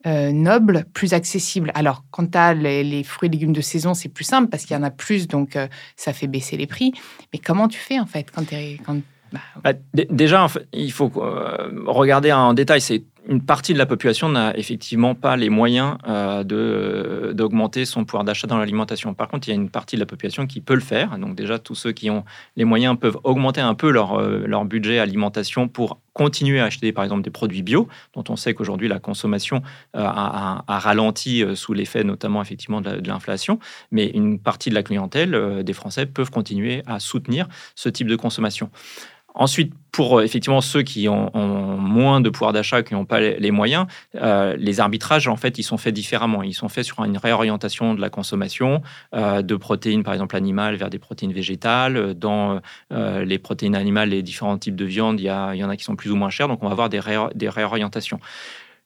euh, 0.07 0.31
nobles 0.31 0.85
plus 0.93 1.13
accessibles 1.13 1.71
Alors, 1.75 2.03
quand 2.11 2.31
tu 2.31 2.37
as 2.37 2.53
les, 2.53 3.03
fruits 3.03 3.27
et 3.27 3.31
légumes 3.31 3.53
de 3.53 3.61
saison, 3.61 3.93
c'est 3.93 4.09
plus 4.09 4.23
simple 4.23 4.49
parce 4.49 4.63
qu'il 4.63 4.75
y 4.75 4.79
en 4.79 4.83
a 4.83 4.89
plus, 4.89 5.27
donc 5.27 5.55
euh, 5.55 5.67
ça 5.95 6.13
fait 6.13 6.27
baisser 6.27 6.55
les 6.55 6.65
prix. 6.65 6.93
Mais 7.33 7.39
comment 7.39 7.67
tu 7.67 7.77
fais 7.77 7.99
en 7.99 8.05
fait 8.05 8.31
quand 8.33 8.47
tu 8.47 8.55
quand, 8.85 8.97
bah, 9.33 9.39
bah, 9.63 9.73
Déjà, 10.09 10.47
il 10.71 10.91
faut 10.91 11.11
euh, 11.17 11.83
regarder 11.87 12.31
en 12.31 12.53
détail. 12.53 12.79
C'est 12.79 13.03
une 13.29 13.41
partie 13.41 13.73
de 13.73 13.77
la 13.77 13.85
population 13.85 14.29
n'a 14.29 14.57
effectivement 14.57 15.15
pas 15.15 15.35
les 15.35 15.49
moyens 15.49 15.97
euh, 16.07 16.43
de, 16.43 17.33
d'augmenter 17.33 17.85
son 17.85 18.05
pouvoir 18.05 18.23
d'achat 18.23 18.47
dans 18.47 18.57
l'alimentation. 18.57 19.13
Par 19.13 19.27
contre, 19.27 19.47
il 19.47 19.51
y 19.51 19.53
a 19.53 19.55
une 19.55 19.69
partie 19.69 19.95
de 19.95 19.99
la 19.99 20.05
population 20.05 20.47
qui 20.47 20.61
peut 20.61 20.75
le 20.75 20.81
faire. 20.81 21.17
Donc 21.17 21.35
déjà, 21.35 21.59
tous 21.59 21.75
ceux 21.75 21.91
qui 21.91 22.09
ont 22.09 22.23
les 22.55 22.65
moyens 22.65 22.97
peuvent 22.99 23.17
augmenter 23.23 23.61
un 23.61 23.73
peu 23.73 23.91
leur, 23.91 24.19
euh, 24.19 24.45
leur 24.47 24.65
budget 24.65 24.99
alimentation 24.99 25.67
pour 25.67 25.99
continuer 26.13 26.59
à 26.59 26.65
acheter 26.65 26.91
par 26.91 27.03
exemple 27.03 27.21
des 27.21 27.29
produits 27.29 27.61
bio, 27.61 27.87
dont 28.15 28.23
on 28.29 28.35
sait 28.35 28.53
qu'aujourd'hui 28.55 28.87
la 28.87 28.99
consommation 28.99 29.61
euh, 29.95 29.99
a, 30.03 30.63
ralenti 30.67 31.43
sous 31.53 31.73
l'effet 31.73 32.03
notamment 32.03 32.41
effectivement 32.41 32.81
de, 32.81 33.07
l'inflation. 33.07 33.59
Mais 33.91 34.07
une 34.07 34.39
partie 34.39 34.69
de 34.69 34.75
la 34.75 34.83
clientèle 34.83 35.63
des 35.63 35.73
Français 35.73 36.05
peuvent 36.05 36.31
continuer 36.31 36.81
à 36.87 36.99
soutenir 36.99 37.47
ce 37.75 37.89
type 37.89 38.07
de 38.07 38.15
consommation. 38.15 38.69
Ensuite, 39.39 39.71
pour 39.91 40.17
euh, 40.17 40.23
effectivement 40.23 40.61
ceux 40.61 40.81
qui 40.81 41.07
ont, 41.07 41.29
moins 41.77 42.21
de 42.21 42.29
pouvoir 42.29 42.53
d'achat, 42.53 42.81
qui 42.81 42.95
n'ont 42.95 43.05
pas 43.05 43.19
les, 43.19 43.51
moyens, 43.51 43.85
euh, 44.15 44.55
les 44.57 44.79
arbitrages, 44.79 45.27
en 45.27 45.35
fait, 45.35 45.59
ils 45.59 45.63
sont 45.63 45.77
faits 45.77 45.93
différemment. 45.93 46.41
Ils 46.41 46.55
sont 46.55 46.69
faits 46.69 46.85
sur 46.85 47.03
une 47.03 47.17
réorientation 47.17 47.93
de 47.93 48.01
la 48.01 48.09
consommation 48.09 48.81
euh, 49.13 49.43
de 49.43 49.55
protéines, 49.55 50.03
par 50.03 50.13
exemple 50.13 50.35
animales, 50.35 50.75
vers 50.75 50.89
des 50.89 50.97
protéines 50.97 51.33
végétales. 51.33 52.15
Dans 52.15 52.61
les 52.91 53.37
protéines 53.37 53.75
animales, 53.75 54.09
les 54.09 54.23
différents 54.23 54.57
types 54.57 54.75
de 54.75 54.85
viande, 54.85 55.19
il 55.19 55.25
y, 55.25 55.31
en 55.31 55.69
a 55.69 55.77
qui 55.77 55.83
sont 55.83 55.95
plus 55.95 56.11
ou 56.11 56.15
moins 56.15 56.29
chers, 56.29 56.47
donc 56.47 56.63
on 56.63 56.65
va 56.67 56.71
avoir 56.71 56.89
des, 56.89 57.49
réorientations. 57.49 58.19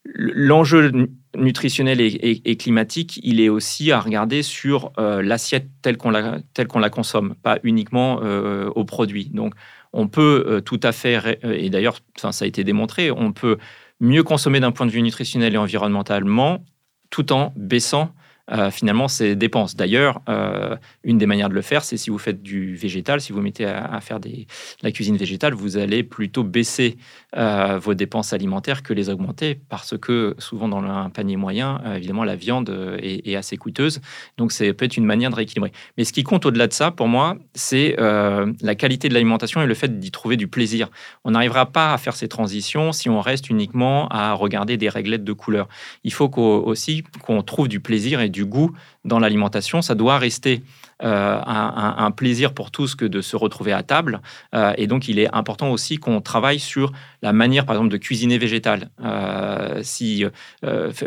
L'enjeu 0.03 0.91
nutritionnel 1.37 2.01
et, 2.01 2.57
climatique, 2.57 3.19
il 3.23 3.39
est 3.39 3.49
aussi 3.49 3.91
à 3.91 3.99
regarder 3.99 4.43
sur 4.43 4.91
l'assiette 4.97 5.67
telle 5.81 5.97
qu'on 5.97 6.09
la, 6.09 6.39
la 6.57 6.89
consomme, 6.89 7.35
pas 7.41 7.59
uniquement 7.63 8.15
au 8.17 8.83
produit. 8.83 9.29
Donc, 9.33 9.53
on 9.93 10.07
peut 10.07 10.45
euh, 10.47 10.61
tout 10.61 10.79
à 10.83 10.91
fait, 10.91 11.19
euh, 11.43 11.53
et 11.57 11.69
d'ailleurs, 11.69 11.99
ça 12.15 12.29
a 12.29 12.47
été 12.47 12.63
démontré, 12.63 13.11
on 13.11 13.33
peut 13.33 13.57
mieux 13.99 14.23
consommer 14.23 14.59
d'un 14.59 14.71
point 14.71 14.85
de 14.85 14.91
vue 14.91 15.01
nutritionnel 15.01 15.53
et 15.53 15.57
environnementalement 15.57 16.63
tout 17.09 17.33
en 17.33 17.53
baissant 17.55 18.13
euh, 18.51 18.69
finalement 18.69 19.07
ces 19.07 19.35
dépenses. 19.35 19.75
D'ailleurs, 19.75 20.21
euh, 20.27 20.75
une 21.03 21.17
des 21.17 21.25
manières 21.25 21.49
de 21.49 21.53
le 21.53 21.61
faire, 21.61 21.83
c'est 21.83 21.97
si 21.97 22.09
vous 22.09 22.17
faites 22.17 22.41
du 22.41 22.75
végétal, 22.75 23.21
si 23.21 23.31
vous 23.31 23.41
mettez 23.41 23.65
à, 23.65 23.99
faire 24.01 24.19
des, 24.19 24.29
de 24.31 24.83
la 24.83 24.91
cuisine 24.91 25.15
végétale, 25.15 25.53
vous 25.53 25.77
allez 25.77 26.03
plutôt 26.03 26.43
baisser 26.43 26.97
euh, 27.37 27.79
vos 27.79 27.93
dépenses 27.93 28.33
alimentaires 28.33 28.83
que 28.83 28.93
les 28.93 29.09
augmenter, 29.09 29.59
parce 29.69 29.97
que 29.97 30.35
souvent 30.37 30.67
dans 30.67 30.83
un 30.83 31.09
panier 31.09 31.37
moyen, 31.37 31.81
évidemment, 31.95 32.23
la 32.23 32.35
viande 32.35 32.69
est, 33.01 33.35
assez 33.35 33.55
coûteuse. 33.55 34.01
Donc, 34.37 34.51
c'est 34.51 34.73
peut-être 34.73 34.97
une 34.97 35.05
manière 35.05 35.29
de 35.29 35.35
rééquilibrer. 35.35 35.71
Mais 35.97 36.03
ce 36.03 36.11
qui 36.11 36.23
compte 36.23 36.45
au-delà 36.45 36.67
de 36.67 36.73
ça, 36.73 36.91
pour 36.91 37.07
moi, 37.07 37.37
c'est 37.53 37.95
la 37.97 38.75
qualité 38.75 39.07
de 39.07 39.13
l'alimentation 39.13 39.61
et 39.61 39.65
le 39.65 39.73
fait 39.73 39.99
d'y 39.99 40.11
trouver 40.11 40.35
du 40.35 40.47
plaisir. 40.47 40.89
On 41.23 41.31
n'arrivera 41.31 41.65
pas 41.67 41.93
à 41.93 41.97
faire 41.97 42.15
ces 42.15 42.27
transitions 42.27 42.91
si 42.91 43.09
on 43.09 43.21
reste 43.21 43.49
uniquement 43.49 44.09
à 44.09 44.33
regarder 44.33 44.75
des 44.75 44.89
réglettes 44.89 45.23
de 45.23 45.33
couleurs. 45.33 45.69
Il 46.03 46.11
faut 46.11 46.29
aussi 46.37 47.03
qu'on 47.21 47.41
trouve 47.43 47.67
du 47.67 47.79
plaisir 47.79 48.19
et 48.19 48.29
du 48.29 48.40
goût 48.43 48.71
dans 49.05 49.19
l'alimentation. 49.19 49.81
Ça 49.81 49.95
doit 49.95 50.17
rester 50.17 50.63
euh, 51.03 51.39
un, 51.43 52.11
plaisir 52.11 52.53
pour 52.53 52.69
tous 52.69 52.93
que 52.93 53.05
de 53.05 53.21
se 53.21 53.35
retrouver 53.35 53.71
à 53.71 53.81
table. 53.81 54.21
Euh, 54.53 54.73
et 54.77 54.85
donc, 54.85 55.07
il 55.07 55.17
est 55.17 55.33
important 55.33 55.71
aussi 55.71 55.97
qu'on 55.97 56.21
travaille 56.21 56.59
sur 56.59 56.91
la 57.23 57.33
manière, 57.33 57.65
par 57.65 57.75
exemple, 57.75 57.91
de 57.91 57.97
cuisiner 57.97 58.37
végétal. 58.37 58.89
Euh, 59.03 59.79
si 59.81 60.25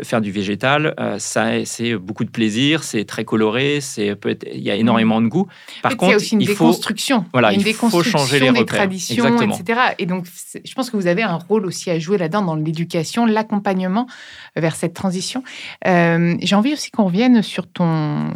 faire 0.01 0.21
du 0.21 0.31
végétal, 0.31 0.95
ça, 1.19 1.63
c'est 1.65 1.95
beaucoup 1.95 2.25
de 2.25 2.29
plaisir, 2.29 2.83
c'est 2.83 3.05
très 3.05 3.23
coloré, 3.23 3.79
c'est 3.79 4.17
il 4.51 4.61
y 4.61 4.71
a 4.71 4.75
énormément 4.75 5.21
de 5.21 5.27
goût. 5.27 5.47
Par 5.81 5.95
contre, 5.95 6.05
il 6.05 6.11
y 6.11 6.13
a 6.13 6.17
aussi 6.17 6.33
une 6.33 6.39
déconstruction. 6.39 7.25
voilà, 7.31 7.53
il, 7.53 7.73
faut 7.73 8.03
changer 8.03 8.39
les 8.39 8.51
des 8.51 8.65
traditions, 8.65 9.39
etc. 9.39 9.79
Et 9.99 10.05
donc, 10.05 10.25
je 10.63 10.73
pense 10.73 10.89
que 10.89 10.97
vous 10.97 11.07
avez 11.07 11.23
un 11.23 11.35
rôle 11.35 11.65
aussi 11.65 11.89
à 11.89 11.99
jouer 11.99 12.17
là-dedans 12.17 12.41
dans 12.41 12.55
l'éducation, 12.55 13.25
l'accompagnement 13.25 14.07
vers 14.55 14.75
cette 14.75 14.93
transition. 14.93 15.43
J'ai 15.85 16.55
envie 16.55 16.73
aussi 16.73 16.91
qu'on 16.91 17.05
revienne 17.05 17.41
sur 17.41 17.67
ton 17.67 17.84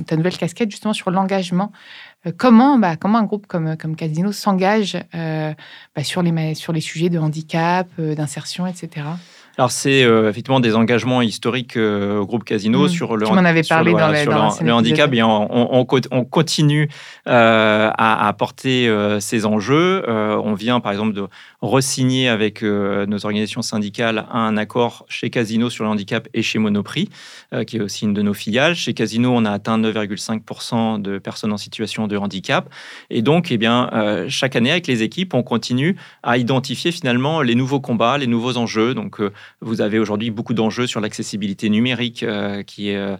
ta 0.05 0.15
nouvelle 0.15 0.37
casquette 0.37 0.71
justement 0.71 0.93
sur 0.93 1.11
l'engagement 1.11 1.71
euh, 2.27 2.31
comment, 2.37 2.77
bah, 2.77 2.97
comment 2.97 3.17
un 3.17 3.23
groupe 3.23 3.47
comme, 3.47 3.77
comme 3.77 3.95
Casino 3.95 4.33
s'engage 4.33 4.97
euh, 5.15 5.53
bah, 5.95 6.03
sur, 6.03 6.21
les, 6.21 6.53
sur 6.53 6.73
les 6.73 6.81
sujets 6.81 7.09
de 7.09 7.17
handicap, 7.17 7.87
euh, 7.97 8.13
d'insertion, 8.13 8.67
etc. 8.67 9.05
Alors, 9.57 9.71
c'est 9.71 10.03
effectivement 10.03 10.61
des 10.61 10.73
engagements 10.73 11.21
historiques 11.21 11.75
au 11.75 12.25
groupe 12.25 12.45
Casino 12.45 12.85
mmh. 12.85 12.87
sur 12.87 13.17
le, 13.17 13.25
tu 13.25 13.33
avait 13.33 13.63
parlé 13.63 13.91
dans, 13.91 14.07
le, 14.07 14.71
handicap. 14.71 15.13
Et 15.13 15.21
on, 15.21 15.81
on, 15.81 16.23
continue 16.23 16.87
à, 17.25 18.27
à, 18.27 18.33
porter 18.33 18.89
ces 19.19 19.45
enjeux. 19.45 20.05
on 20.07 20.53
vient, 20.53 20.79
par 20.79 20.93
exemple, 20.93 21.11
de 21.11 21.27
resigner 21.61 22.29
avec 22.29 22.63
euh, 22.63 23.05
nos 23.05 23.25
organisations 23.25 23.61
syndicales 23.61 24.25
un 24.31 24.55
accord 24.57 25.05
chez 25.09 25.29
Casino 25.29 25.69
sur 25.69 25.83
le 25.83 25.89
handicap 25.89 26.27
et 26.33 26.41
chez 26.41 26.57
Monoprix, 26.59 27.09
euh, 27.53 27.63
qui 27.63 27.77
est 27.77 27.81
aussi 27.81 28.05
une 28.05 28.13
de 28.13 28.21
nos 28.21 28.33
filiales. 28.33 28.75
Chez 28.75 28.93
Casino, 28.93 29.31
on 29.33 29.45
a 29.45 29.51
atteint 29.51 29.77
9,5% 29.77 31.01
de 31.01 31.17
personnes 31.17 31.51
en 31.51 31.57
situation 31.57 32.07
de 32.07 32.17
handicap. 32.17 32.69
Et 33.09 33.21
donc, 33.21 33.51
eh 33.51 33.57
bien, 33.57 33.89
euh, 33.93 34.27
chaque 34.29 34.55
année, 34.55 34.71
avec 34.71 34.87
les 34.87 35.03
équipes, 35.03 35.33
on 35.33 35.43
continue 35.43 35.97
à 36.23 36.37
identifier 36.37 36.91
finalement 36.91 37.41
les 37.41 37.55
nouveaux 37.55 37.81
combats, 37.81 38.17
les 38.17 38.27
nouveaux 38.27 38.57
enjeux. 38.57 38.93
Donc, 38.93 39.19
vous 39.61 39.81
avez 39.81 39.99
aujourd'hui 39.99 40.31
beaucoup 40.31 40.53
d'enjeux 40.53 40.87
sur 40.87 41.01
l'accessibilité 41.01 41.69
numérique 41.69 42.25
qui 42.65 42.89
est 42.89 43.17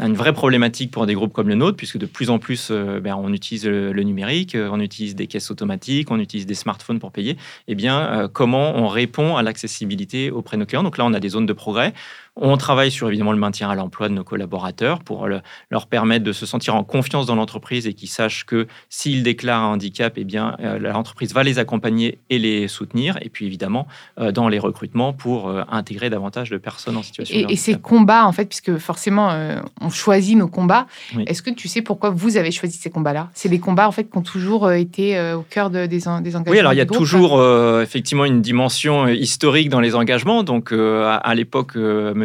une 0.00 0.14
vraie 0.14 0.32
problématique 0.32 0.92
pour 0.92 1.06
des 1.06 1.14
groupes 1.14 1.32
comme 1.32 1.48
le 1.48 1.56
nôtre, 1.56 1.76
puisque 1.76 1.98
de 1.98 2.06
plus 2.06 2.30
en 2.30 2.38
plus, 2.38 2.68
euh, 2.70 3.00
ben, 3.00 3.16
on 3.16 3.32
utilise 3.32 3.66
le, 3.66 4.02
numérique, 4.02 4.54
euh, 4.54 4.68
on 4.70 4.78
utilise 4.78 5.16
des 5.16 5.26
caisses 5.26 5.50
automatiques, 5.50 6.10
on 6.12 6.20
utilise 6.20 6.46
des 6.46 6.54
smartphones 6.54 7.00
pour 7.00 7.10
payer. 7.10 7.36
Eh 7.66 7.74
bien, 7.74 8.00
euh, 8.00 8.28
comment 8.28 8.76
on 8.76 8.86
répond 8.86 9.36
à 9.36 9.42
l'accessibilité 9.42 10.30
auprès 10.30 10.56
de 10.56 10.60
nos 10.60 10.66
clients? 10.66 10.84
Donc 10.84 10.98
là, 10.98 11.04
on 11.04 11.14
a 11.14 11.20
des 11.20 11.30
zones 11.30 11.46
de 11.46 11.52
progrès. 11.52 11.94
On 12.40 12.56
travaille 12.56 12.90
sur 12.90 13.08
évidemment 13.08 13.32
le 13.32 13.38
maintien 13.38 13.68
à 13.68 13.74
l'emploi 13.74 14.08
de 14.08 14.14
nos 14.14 14.22
collaborateurs 14.22 15.00
pour 15.00 15.28
leur 15.28 15.86
permettre 15.86 16.24
de 16.24 16.32
se 16.32 16.46
sentir 16.46 16.76
en 16.76 16.84
confiance 16.84 17.26
dans 17.26 17.34
l'entreprise 17.34 17.86
et 17.86 17.94
qu'ils 17.94 18.08
sachent 18.08 18.46
que 18.46 18.68
s'ils 18.88 19.22
déclarent 19.22 19.62
un 19.62 19.72
handicap, 19.72 20.14
eh 20.16 20.24
bien 20.24 20.56
euh, 20.60 20.78
l'entreprise 20.78 21.34
va 21.34 21.42
les 21.42 21.58
accompagner 21.58 22.18
et 22.30 22.38
les 22.38 22.68
soutenir. 22.68 23.18
Et 23.22 23.28
puis 23.28 23.46
évidemment 23.46 23.88
euh, 24.20 24.30
dans 24.30 24.48
les 24.48 24.58
recrutements 24.58 25.12
pour 25.12 25.48
euh, 25.48 25.62
intégrer 25.68 26.10
davantage 26.10 26.50
de 26.50 26.58
personnes 26.58 26.96
en 26.96 27.02
situation 27.02 27.34
et, 27.34 27.40
de 27.40 27.44
handicap. 27.46 27.58
Et 27.58 27.72
ces 27.72 27.78
combats, 27.78 28.24
en 28.24 28.32
fait, 28.32 28.46
puisque 28.46 28.78
forcément 28.78 29.36
on 29.80 29.90
choisit 29.90 30.36
nos 30.36 30.48
combats. 30.48 30.86
Est-ce 31.26 31.42
que 31.42 31.50
tu 31.50 31.68
sais 31.68 31.82
pourquoi 31.82 32.10
vous 32.10 32.36
avez 32.36 32.50
choisi 32.50 32.78
ces 32.78 32.90
combats-là? 32.90 33.30
C'est 33.34 33.48
des 33.48 33.58
combats 33.58 33.88
en 33.88 33.92
fait 33.92 34.04
qui 34.04 34.16
ont 34.16 34.22
toujours 34.22 34.70
été 34.72 35.20
au 35.32 35.42
cœur 35.42 35.70
des, 35.70 35.88
des, 35.88 36.06
engagements. 36.06 36.42
Oui, 36.46 36.58
alors 36.58 36.72
il 36.72 36.76
y 36.76 36.80
a 36.80 36.86
toujours 36.86 37.42
effectivement 37.82 38.24
une 38.24 38.42
dimension 38.42 39.08
historique 39.08 39.68
dans 39.68 39.80
les 39.80 39.94
engagements. 39.94 40.42
Donc 40.42 40.72
à, 40.72 41.34
l'époque, 41.34 41.76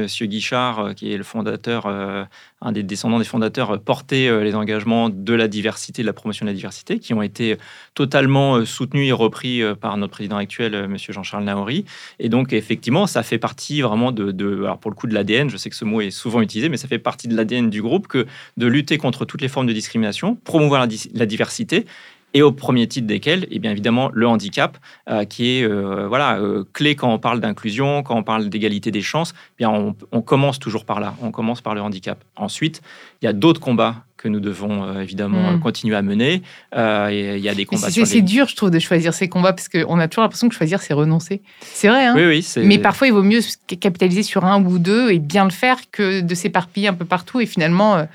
Monsieur 0.03 0.25
Guichard, 0.25 0.79
euh, 0.79 0.93
qui 0.93 1.12
est 1.12 1.17
le 1.17 1.24
fondateur, 1.24 1.86
euh, 1.86 2.24
un 2.62 2.72
des 2.72 2.83
descendants 2.83 3.19
des 3.19 3.25
fondateurs, 3.25 3.72
euh, 3.72 3.77
portait 3.77 4.29
les 4.43 4.55
engagements 4.55 5.10
de 5.10 5.33
la 5.33 5.48
diversité, 5.48 6.01
de 6.01 6.07
la 6.07 6.13
promotion 6.13 6.45
de 6.45 6.51
la 6.51 6.55
diversité, 6.55 7.00
qui 7.00 7.13
ont 7.13 7.22
été 7.22 7.57
totalement 7.95 8.63
soutenus 8.65 9.10
et 9.10 9.12
repris 9.12 9.62
par 9.79 9.98
notre 9.98 10.13
président 10.13 10.38
actuel, 10.38 10.88
Monsieur 10.88 11.13
Jean-Charles 11.13 11.43
Naori. 11.43 11.86
Et 12.19 12.29
donc, 12.29 12.53
effectivement, 12.53 13.07
ça 13.07 13.24
fait 13.24 13.38
partie 13.38 13.81
vraiment 13.81 14.12
de, 14.12 14.63
alors 14.63 14.77
pour 14.77 14.91
le 14.91 14.95
coup 14.95 15.07
de 15.07 15.13
l'ADN, 15.13 15.50
je 15.50 15.57
sais 15.57 15.69
que 15.69 15.75
ce 15.75 15.86
mot 15.86 16.01
est 16.01 16.12
souvent 16.12 16.41
utilisé, 16.41 16.69
mais 16.69 16.77
ça 16.77 16.88
fait 16.88 17.00
partie 17.00 17.27
de 17.27 17.36
l'ADN 17.36 17.69
du 17.69 17.81
groupe 17.81 18.07
que 18.07 18.25
de 18.57 18.67
lutter 18.67 18.98
contre 18.98 19.25
toutes 19.25 19.41
les 19.41 19.50
formes 19.50 19.67
de 19.67 19.74
discrimination, 19.74 20.36
promouvoir 20.43 20.88
la 21.13 21.25
diversité 21.25 21.86
et 22.33 22.41
au 22.41 22.51
premier 22.51 22.87
titre 22.87 23.07
desquels, 23.07 23.43
et 23.43 23.47
eh 23.51 23.59
bien 23.59 23.71
évidemment, 23.71 24.09
le 24.13 24.27
handicap, 24.27 24.77
euh, 25.09 25.23
qui 25.25 25.57
est 25.57 25.63
euh, 25.63 26.07
voilà, 26.07 26.39
euh, 26.39 26.63
clé 26.73 26.95
quand 26.95 27.13
on 27.13 27.19
parle 27.19 27.39
d'inclusion, 27.39 28.01
quand 28.01 28.15
on 28.15 28.23
parle 28.23 28.49
d'égalité 28.49 28.89
des 28.89 29.01
chances. 29.01 29.33
Eh 29.35 29.55
bien, 29.59 29.69
on, 29.69 29.95
on, 30.11 30.21
commence 30.21 30.57
toujours 30.59 30.85
par 30.85 30.99
là, 30.99 31.15
on 31.21 31.31
commence 31.31 31.61
par 31.61 31.75
le 31.75 31.81
handicap. 31.81 32.23
Ensuite, 32.35 32.81
il 33.21 33.25
y 33.25 33.27
a 33.27 33.33
d'autres 33.33 33.61
combats 33.61 33.97
que 34.17 34.27
nous 34.29 34.39
devons 34.39 35.01
évidemment 35.01 35.51
mm. 35.51 35.59
continuer 35.59 35.95
à 35.97 36.01
mener. 36.01 36.41
il 36.73 37.39
y 37.39 37.49
a 37.49 37.55
des 37.55 37.65
combats. 37.65 37.89
C'est 37.89 38.21
dur, 38.21 38.47
je 38.47 38.55
trouve, 38.55 38.71
de 38.71 38.79
choisir 38.79 39.13
ces 39.13 39.27
combats 39.27 39.51
parce 39.51 39.67
qu'on 39.67 39.99
a 39.99 40.07
toujours 40.07 40.23
l'impression 40.23 40.47
que 40.47 40.55
choisir, 40.55 40.81
c'est 40.81 40.93
renoncer. 40.93 41.41
C'est 41.61 41.89
vrai, 41.89 42.05
hein 42.05 42.13
oui, 42.15 42.25
oui, 42.25 42.63
Mais 42.65 42.79
parfois, 42.79 43.07
il 43.07 43.13
vaut 43.13 43.23
mieux 43.23 43.41
capitaliser 43.79 44.23
sur 44.23 44.45
un 44.45 44.63
ou 44.63 44.79
deux 44.79 45.11
et 45.11 45.19
bien 45.19 45.43
le 45.43 45.51
faire 45.51 45.77
que 45.91 46.21
de 46.21 46.35
s'éparpiller 46.35 46.87
un 46.87 46.93
peu 46.93 47.05
partout 47.05 47.41
et 47.41 47.45
finalement 47.45 48.07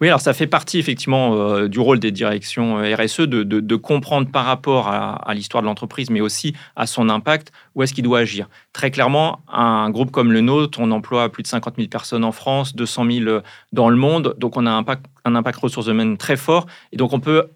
oui, 0.00 0.08
alors 0.08 0.20
ça 0.20 0.32
fait 0.32 0.46
partie 0.46 0.78
effectivement 0.78 1.34
euh, 1.34 1.68
du 1.68 1.78
rôle 1.78 1.98
des 1.98 2.10
directions 2.10 2.78
euh, 2.78 2.96
RSE 2.96 3.20
de, 3.20 3.76
comprendre 3.76 4.30
par 4.30 4.46
rapport 4.46 4.88
à, 4.88 5.34
l'histoire 5.34 5.62
de 5.62 5.66
l'entreprise, 5.66 6.10
mais 6.10 6.22
aussi 6.22 6.54
à 6.74 6.86
son 6.86 7.10
impact, 7.10 7.52
où 7.74 7.82
est-ce 7.82 7.92
qu'il 7.92 8.04
doit 8.04 8.20
agir. 8.20 8.48
Très 8.72 8.90
clairement, 8.90 9.40
un 9.52 9.90
groupe 9.90 10.10
comme 10.10 10.32
le 10.32 10.40
nôtre, 10.40 10.80
on 10.80 10.90
emploie 10.90 11.28
plus 11.30 11.42
de 11.42 11.48
50 11.48 11.76
000 11.76 11.88
personnes 11.88 12.24
en 12.24 12.32
France, 12.32 12.74
200 12.74 13.10
000 13.10 13.26
euh, 13.26 13.42
dans 13.72 13.90
le 13.90 13.96
monde, 13.96 14.34
donc 14.38 14.56
on 14.56 14.64
a 14.64 14.70
un 14.70 14.78
impact, 14.78 15.04
un 15.26 15.34
impact 15.34 15.58
ressources 15.58 15.88
humaines 15.88 16.16
très 16.16 16.36
fort, 16.36 16.66
et 16.92 16.96
donc 16.96 17.12
on 17.12 17.20
peut 17.20 17.48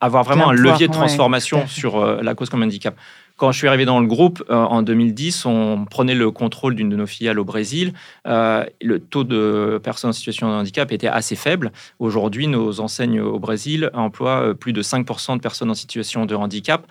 avoir 0.00 0.24
vraiment 0.24 0.50
un 0.50 0.52
levier 0.52 0.88
de 0.88 0.92
transformation 0.92 1.66
sur 1.66 2.22
la 2.22 2.34
cause 2.34 2.50
comme 2.50 2.62
handicap. 2.62 2.94
Quand 3.38 3.52
je 3.52 3.58
suis 3.58 3.68
arrivé 3.68 3.84
dans 3.84 4.00
le 4.00 4.08
groupe 4.08 4.42
euh, 4.50 4.56
en 4.56 4.82
2010, 4.82 5.46
on 5.46 5.84
prenait 5.88 6.16
le 6.16 6.32
contrôle 6.32 6.74
d'une 6.74 6.88
de 6.88 6.96
nos 6.96 7.06
filiales 7.06 7.38
au 7.38 7.44
Brésil. 7.44 7.92
Euh, 8.26 8.64
le 8.82 8.98
taux 8.98 9.22
de 9.22 9.80
personnes 9.80 10.10
en 10.10 10.12
situation 10.12 10.48
de 10.48 10.54
handicap 10.54 10.90
était 10.90 11.06
assez 11.06 11.36
faible. 11.36 11.70
Aujourd'hui, 12.00 12.48
nos 12.48 12.80
enseignes 12.80 13.20
au 13.20 13.38
Brésil 13.38 13.90
emploient 13.94 14.42
euh, 14.42 14.54
plus 14.54 14.72
de 14.72 14.82
5% 14.82 15.36
de 15.36 15.40
personnes 15.40 15.70
en 15.70 15.74
situation 15.74 16.26
de 16.26 16.34
handicap 16.34 16.84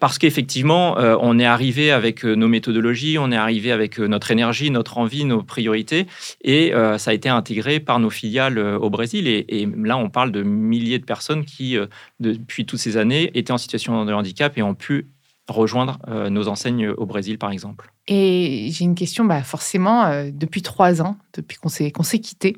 parce 0.00 0.16
qu'effectivement, 0.16 0.94
on 0.96 1.38
est 1.38 1.44
arrivé 1.44 1.90
avec 1.90 2.24
nos 2.24 2.48
méthodologies, 2.48 3.18
on 3.18 3.30
est 3.30 3.36
arrivé 3.36 3.70
avec 3.70 3.98
notre 3.98 4.30
énergie, 4.30 4.70
notre 4.70 4.96
envie, 4.96 5.26
nos 5.26 5.42
priorités, 5.42 6.06
et 6.42 6.72
ça 6.96 7.10
a 7.10 7.12
été 7.12 7.28
intégré 7.28 7.80
par 7.80 8.00
nos 8.00 8.08
filiales 8.08 8.58
au 8.58 8.88
Brésil. 8.88 9.28
Et, 9.28 9.44
et, 9.48 9.68
là, 9.76 9.98
on 9.98 10.08
parle 10.08 10.32
de 10.32 10.42
milliers 10.42 10.98
de 10.98 11.04
personnes 11.04 11.44
qui, 11.44 11.76
depuis 12.18 12.64
toutes 12.64 12.78
ces 12.78 12.96
années, 12.96 13.30
étaient 13.34 13.52
en 13.52 13.58
situation 13.58 14.02
de 14.06 14.12
handicap 14.14 14.56
et 14.56 14.62
ont 14.62 14.74
pu 14.74 15.06
rejoindre 15.52 15.98
euh, 16.08 16.30
nos 16.30 16.48
enseignes 16.48 16.88
au 16.88 17.06
Brésil, 17.06 17.38
par 17.38 17.50
exemple. 17.50 17.90
Et 18.08 18.68
j'ai 18.72 18.84
une 18.84 18.94
question, 18.94 19.24
bah 19.24 19.42
forcément, 19.42 20.04
euh, 20.04 20.30
depuis 20.32 20.62
trois 20.62 21.02
ans, 21.02 21.16
depuis 21.34 21.58
qu'on 21.58 21.68
s'est, 21.68 21.92
s'est 22.02 22.18
quitté, 22.18 22.56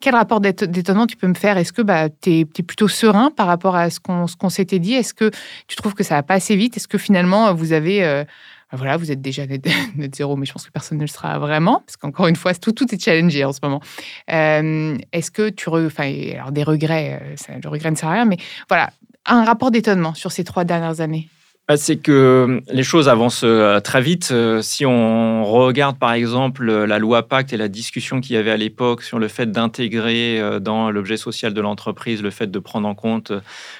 quel 0.00 0.14
rapport 0.14 0.40
d'étonnement 0.40 1.06
tu 1.06 1.16
peux 1.16 1.26
me 1.26 1.34
faire? 1.34 1.56
Est-ce 1.56 1.72
que 1.72 1.82
bah, 1.82 2.08
tu 2.08 2.40
es, 2.40 2.44
plutôt 2.44 2.88
serein 2.88 3.30
par 3.30 3.46
rapport 3.46 3.76
à 3.76 3.90
ce 3.90 4.00
qu'on, 4.00 4.26
qu'on 4.38 4.48
s'était 4.48 4.78
dit? 4.78 4.94
Est-ce 4.94 5.14
que 5.14 5.30
tu 5.66 5.76
trouves 5.76 5.94
que 5.94 6.02
ça 6.02 6.16
va 6.16 6.22
pas 6.22 6.34
assez 6.34 6.56
vite? 6.56 6.76
Est-ce 6.76 6.88
que 6.88 6.98
finalement, 6.98 7.52
vous 7.54 7.72
avez... 7.72 8.04
Euh, 8.04 8.24
bah, 8.70 8.76
voilà, 8.76 8.96
vous 8.96 9.10
êtes 9.10 9.22
déjà 9.22 9.46
net, 9.96 10.14
zéro, 10.14 10.36
mais 10.36 10.46
je 10.46 10.52
pense 10.52 10.66
que 10.66 10.70
personne 10.70 10.98
ne 10.98 11.04
le 11.04 11.08
sera 11.08 11.38
vraiment, 11.38 11.82
parce 11.86 11.96
qu'encore 11.96 12.26
une 12.26 12.36
fois, 12.36 12.54
tout, 12.54 12.72
tout 12.72 12.92
est 12.94 13.02
challengé 13.02 13.44
en 13.44 13.52
ce 13.52 13.60
moment. 13.62 13.80
est-ce 14.28 15.30
que 15.30 15.48
tu... 15.48 15.68
Enfin, 15.68 16.12
alors 16.34 16.52
des 16.52 16.64
regrets, 16.64 17.34
ça, 17.36 17.52
le 17.62 17.68
regret 17.68 17.90
ne 17.90 17.96
sert 17.96 18.08
à 18.08 18.12
rien, 18.12 18.24
mais 18.24 18.36
voilà, 18.68 18.90
un 19.26 19.44
rapport 19.44 19.70
d'étonnement 19.70 20.14
sur 20.14 20.32
ces 20.32 20.44
trois 20.44 20.64
dernières 20.64 21.00
années 21.00 21.28
c'est 21.76 21.96
que 21.96 22.12
euh, 22.12 22.60
les 22.72 22.82
choses 22.82 23.10
avancent 23.10 23.42
euh, 23.44 23.78
très 23.80 24.00
vite. 24.00 24.30
Euh, 24.32 24.62
si 24.62 24.86
on 24.86 25.44
regarde 25.44 25.98
par 25.98 26.12
exemple 26.12 26.64
la 26.64 26.98
loi 26.98 27.28
Pacte 27.28 27.52
et 27.52 27.58
la 27.58 27.68
discussion 27.68 28.22
qu'il 28.22 28.36
y 28.36 28.38
avait 28.38 28.50
à 28.50 28.56
l'époque 28.56 29.02
sur 29.02 29.18
le 29.18 29.28
fait 29.28 29.52
d'intégrer 29.52 30.40
dans 30.60 30.90
l'objet 30.90 31.16
social 31.18 31.52
de 31.52 31.60
l'entreprise 31.60 32.22
le 32.22 32.30
fait 32.30 32.50
de 32.50 32.58
prendre 32.58 32.88
en 32.88 32.94
compte 32.94 33.32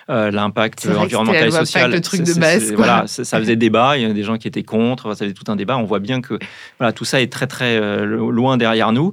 l'impact 0.09 0.87
environnemental 0.87 1.49
et 1.49 1.51
social, 1.51 1.91
le 1.91 2.01
truc 2.01 2.23
de 2.23 2.35
base. 2.35 2.73
Voilà, 2.73 3.07
ça 3.07 3.39
faisait 3.39 3.57
débat. 3.57 3.97
Il 3.97 4.03
y 4.03 4.07
a 4.07 4.13
des 4.13 4.23
gens 4.23 4.37
qui 4.37 4.49
étaient 4.49 4.63
contre. 4.63 5.15
Ça 5.15 5.25
faisait 5.25 5.35
tout 5.35 5.51
un 5.51 5.57
débat. 5.57 5.79
On 5.79 5.85
voit 5.85 5.99
bien 5.99 6.21
que 6.21 6.39
voilà, 6.79 6.93
tout 6.93 7.05
ça 7.05 7.21
est 7.21 7.33
très 7.33 7.47
très 7.47 7.81
loin 8.07 8.57
derrière 8.57 8.93
nous. 8.93 9.13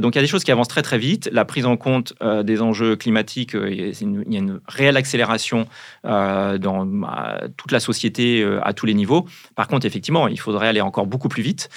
donc 0.00 0.14
il 0.14 0.16
y 0.16 0.18
a 0.18 0.22
des 0.22 0.28
choses 0.28 0.44
qui 0.44 0.52
avancent 0.52 0.68
très 0.68 0.82
très 0.82 0.98
vite. 0.98 1.28
La 1.32 1.44
prise 1.44 1.66
en 1.66 1.76
compte 1.76 2.14
des 2.44 2.62
enjeux 2.62 2.96
climatiques, 2.96 3.54
il 3.54 4.32
y 4.32 4.36
a 4.36 4.38
une 4.38 4.60
réelle 4.68 4.96
accélération 4.96 5.66
dans 6.04 6.86
bah, 6.86 7.40
toute 7.56 7.72
la 7.72 7.80
société 7.80 8.11
euh, 8.20 8.60
à 8.62 8.72
tous 8.72 8.86
les 8.86 8.94
niveaux. 8.94 9.26
Par 9.54 9.68
contre, 9.68 9.86
effectivement, 9.86 10.28
il 10.28 10.38
faudrait 10.38 10.68
aller 10.68 10.80
encore 10.80 11.06
beaucoup 11.06 11.28
plus 11.28 11.42
vite. 11.42 11.68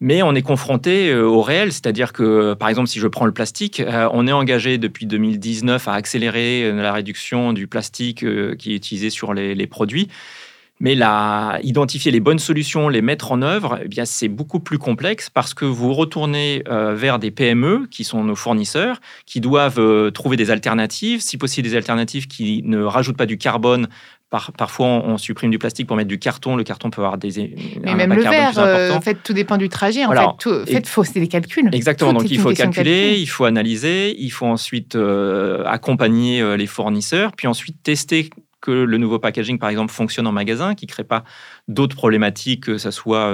Mais 0.00 0.22
on 0.22 0.34
est 0.34 0.42
confronté 0.42 1.10
euh, 1.10 1.24
au 1.24 1.40
réel, 1.40 1.72
c'est-à-dire 1.72 2.12
que, 2.12 2.54
par 2.54 2.68
exemple, 2.68 2.88
si 2.88 2.98
je 2.98 3.08
prends 3.08 3.24
le 3.24 3.32
plastique, 3.32 3.80
euh, 3.80 4.08
on 4.12 4.26
est 4.26 4.32
engagé 4.32 4.76
depuis 4.76 5.06
2019 5.06 5.88
à 5.88 5.94
accélérer 5.94 6.70
la 6.72 6.92
réduction 6.92 7.54
du 7.54 7.66
plastique 7.66 8.24
qui 8.58 8.72
est 8.72 8.76
utilisé 8.76 9.08
sur 9.08 9.32
les, 9.32 9.66
produits. 9.66 10.08
Mais 10.80 10.94
la, 10.94 11.58
identifier 11.62 12.12
les 12.12 12.20
bonnes 12.20 12.38
solutions, 12.38 12.90
les 12.90 13.00
mettre 13.00 13.32
en 13.32 13.40
œuvre, 13.40 13.78
eh 13.82 13.88
bien 13.88 14.04
c'est 14.04 14.28
beaucoup 14.28 14.60
plus 14.60 14.76
complexe 14.76 15.30
parce 15.30 15.54
que 15.54 15.64
vous 15.64 15.94
retournez 15.94 16.62
vers 16.68 17.18
des 17.18 17.30
PME 17.30 17.86
qui 17.90 18.04
sont 18.04 18.22
nos 18.22 18.36
fournisseurs, 18.36 19.00
qui 19.24 19.40
doivent 19.40 20.12
trouver 20.12 20.36
des 20.36 20.50
alternatives, 20.50 21.22
si 21.22 21.38
possible 21.38 21.66
des 21.66 21.76
alternatives 21.76 22.26
qui 22.26 22.62
ne 22.64 22.82
rajoutent 22.82 23.16
pas 23.16 23.24
du 23.24 23.38
carbone 23.38 23.88
parfois, 24.30 24.86
on, 24.86 25.18
supprime 25.18 25.50
du 25.50 25.58
plastique 25.58 25.86
pour 25.86 25.96
mettre 25.96 26.08
du 26.08 26.18
carton. 26.18 26.56
Le 26.56 26.64
carton 26.64 26.90
peut 26.90 27.00
avoir 27.00 27.18
des. 27.18 27.54
Mais 27.82 27.94
même 27.94 28.12
le 28.12 28.22
verre, 28.22 28.58
euh, 28.58 28.92
en 28.92 29.00
fait, 29.00 29.18
tout 29.22 29.32
dépend 29.32 29.56
du 29.56 29.68
trajet. 29.68 30.04
En 30.04 30.12
fait, 30.12 30.26
tout, 30.38 30.66
fait 30.66 30.86
faut, 30.86 31.04
c'est 31.04 31.20
des 31.20 31.28
calculs. 31.28 31.68
Exactement. 31.72 32.12
donc, 32.12 32.30
il 32.30 32.40
faut 32.40 32.52
calculer, 32.52 33.16
il 33.18 33.26
faut 33.26 33.44
analyser, 33.44 34.14
il 34.18 34.30
faut 34.30 34.46
ensuite 34.46 34.96
euh, 34.96 35.64
accompagner 35.66 36.40
euh, 36.40 36.56
les 36.56 36.66
fournisseurs, 36.66 37.32
puis 37.32 37.46
ensuite 37.46 37.82
tester 37.82 38.30
que 38.60 38.72
le 38.72 38.98
nouveau 38.98 39.18
packaging, 39.18 39.58
par 39.58 39.68
exemple, 39.68 39.92
fonctionne 39.92 40.26
en 40.26 40.32
magasin, 40.32 40.74
qui 40.74 40.86
ne 40.86 40.90
crée 40.90 41.04
pas 41.04 41.22
d'autres 41.68 41.94
problématiques, 41.94 42.64
que 42.64 42.78
ce 42.78 42.90
soit 42.90 43.30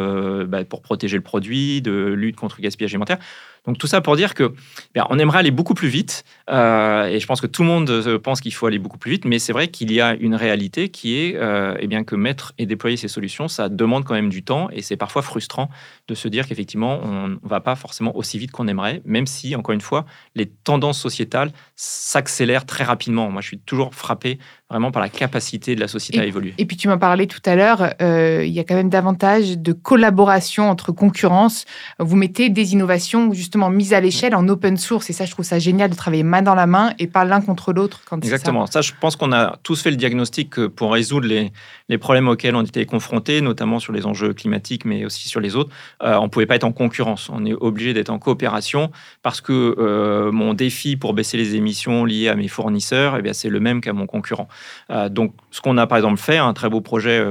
bah, 0.46 0.64
pour 0.64 0.82
protéger 0.82 1.16
le 1.16 1.22
produit, 1.22 1.80
de 1.80 1.92
lutte 1.92 2.36
contre 2.36 2.56
le 2.58 2.64
gaspillage 2.64 2.92
alimentaire. 2.92 3.18
Donc 3.66 3.78
tout 3.78 3.86
ça 3.86 4.00
pour 4.00 4.16
dire 4.16 4.34
que 4.34 4.54
bien, 4.92 5.06
on 5.10 5.18
aimerait 5.18 5.38
aller 5.38 5.52
beaucoup 5.52 5.74
plus 5.74 5.88
vite, 5.88 6.24
euh, 6.50 7.06
et 7.06 7.20
je 7.20 7.26
pense 7.26 7.40
que 7.40 7.46
tout 7.46 7.62
le 7.62 7.68
monde 7.68 7.88
euh, 7.90 8.18
pense 8.18 8.40
qu'il 8.40 8.52
faut 8.52 8.66
aller 8.66 8.80
beaucoup 8.80 8.98
plus 8.98 9.12
vite, 9.12 9.24
mais 9.24 9.38
c'est 9.38 9.52
vrai 9.52 9.68
qu'il 9.68 9.92
y 9.92 10.00
a 10.00 10.14
une 10.14 10.34
réalité 10.34 10.88
qui 10.88 11.16
est 11.16 11.36
euh, 11.36 11.76
eh 11.78 11.86
bien 11.86 12.02
que 12.02 12.16
mettre 12.16 12.54
et 12.58 12.66
déployer 12.66 12.96
ces 12.96 13.06
solutions, 13.06 13.46
ça 13.46 13.68
demande 13.68 14.04
quand 14.04 14.14
même 14.14 14.30
du 14.30 14.42
temps, 14.42 14.68
et 14.72 14.82
c'est 14.82 14.96
parfois 14.96 15.22
frustrant 15.22 15.70
de 16.08 16.14
se 16.14 16.26
dire 16.26 16.48
qu'effectivement 16.48 17.00
on 17.04 17.28
ne 17.28 17.36
va 17.44 17.60
pas 17.60 17.76
forcément 17.76 18.16
aussi 18.16 18.36
vite 18.36 18.50
qu'on 18.50 18.66
aimerait, 18.66 19.00
même 19.04 19.26
si 19.26 19.54
encore 19.54 19.74
une 19.74 19.80
fois 19.80 20.06
les 20.34 20.46
tendances 20.46 20.98
sociétales 20.98 21.52
s'accélèrent 21.76 22.66
très 22.66 22.82
rapidement. 22.82 23.30
Moi, 23.30 23.42
je 23.42 23.46
suis 23.46 23.58
toujours 23.58 23.94
frappé 23.94 24.38
vraiment 24.68 24.90
par 24.90 25.02
la 25.02 25.08
capacité 25.08 25.74
de 25.76 25.80
la 25.80 25.88
société 25.88 26.18
à 26.18 26.24
évoluer. 26.24 26.54
Et 26.58 26.64
puis 26.64 26.76
tu 26.76 26.88
m'en 26.88 26.98
parlais 26.98 27.26
tout 27.26 27.42
à 27.44 27.54
l'heure, 27.54 27.94
il 28.00 28.52
y 28.52 28.58
a 28.58 28.64
quand 28.64 28.74
même 28.74 28.88
davantage 28.88 29.58
de 29.58 29.72
collaboration 29.72 30.68
entre 30.70 30.92
concurrence. 30.92 31.64
Vous 31.98 32.16
mettez 32.16 32.48
des 32.48 32.72
innovations 32.72 33.32
justement 33.32 33.51
mise 33.56 33.92
à 33.92 34.00
l'échelle 34.00 34.34
en 34.34 34.48
open 34.48 34.76
source. 34.76 35.10
Et 35.10 35.12
ça, 35.12 35.24
je 35.24 35.30
trouve 35.30 35.44
ça 35.44 35.58
génial 35.58 35.90
de 35.90 35.94
travailler 35.94 36.22
main 36.22 36.42
dans 36.42 36.54
la 36.54 36.66
main 36.66 36.92
et 36.98 37.06
pas 37.06 37.24
l'un 37.24 37.40
contre 37.40 37.72
l'autre. 37.72 38.02
Exactement. 38.22 38.66
Ça. 38.66 38.80
je 38.80 38.92
pense 39.00 39.16
qu'on 39.16 39.32
a 39.32 39.58
tous 39.62 39.82
fait 39.82 39.90
le 39.90 39.96
diagnostic 39.96 40.66
pour 40.68 40.92
résoudre 40.92 41.26
les, 41.26 41.52
les, 41.88 41.98
problèmes 41.98 42.28
auxquels 42.28 42.56
on 42.56 42.62
était 42.62 42.86
confrontés, 42.86 43.40
notamment 43.40 43.78
sur 43.78 43.92
les 43.92 44.06
enjeux 44.06 44.32
climatiques, 44.32 44.84
mais 44.84 45.04
aussi 45.04 45.28
sur 45.28 45.40
les 45.40 45.56
autres. 45.56 45.70
Euh, 46.02 46.16
on 46.16 46.24
ne 46.24 46.28
pouvait 46.28 46.46
pas 46.46 46.56
être 46.56 46.64
en 46.64 46.72
concurrence. 46.72 47.28
On 47.32 47.44
est 47.44 47.54
obligé 47.54 47.94
d'être 47.94 48.10
en 48.10 48.18
coopération 48.18 48.90
parce 49.22 49.40
que 49.40 49.76
euh, 49.78 50.32
mon 50.32 50.54
défi 50.54 50.96
pour 50.96 51.14
baisser 51.14 51.36
les 51.36 51.54
émissions 51.54 52.04
liées 52.04 52.28
à 52.28 52.34
mes 52.34 52.48
fournisseurs, 52.48 53.18
eh 53.22 53.32
c'est 53.32 53.48
le 53.48 53.60
même 53.60 53.80
qu'à 53.80 53.92
mon 53.92 54.06
concurrent. 54.06 54.48
Euh, 54.90 55.08
donc, 55.08 55.34
ce 55.50 55.60
qu'on 55.60 55.78
a 55.78 55.86
par 55.86 55.98
exemple 55.98 56.18
fait, 56.18 56.38
un 56.38 56.52
très 56.52 56.68
beau 56.68 56.80
projet 56.80 57.22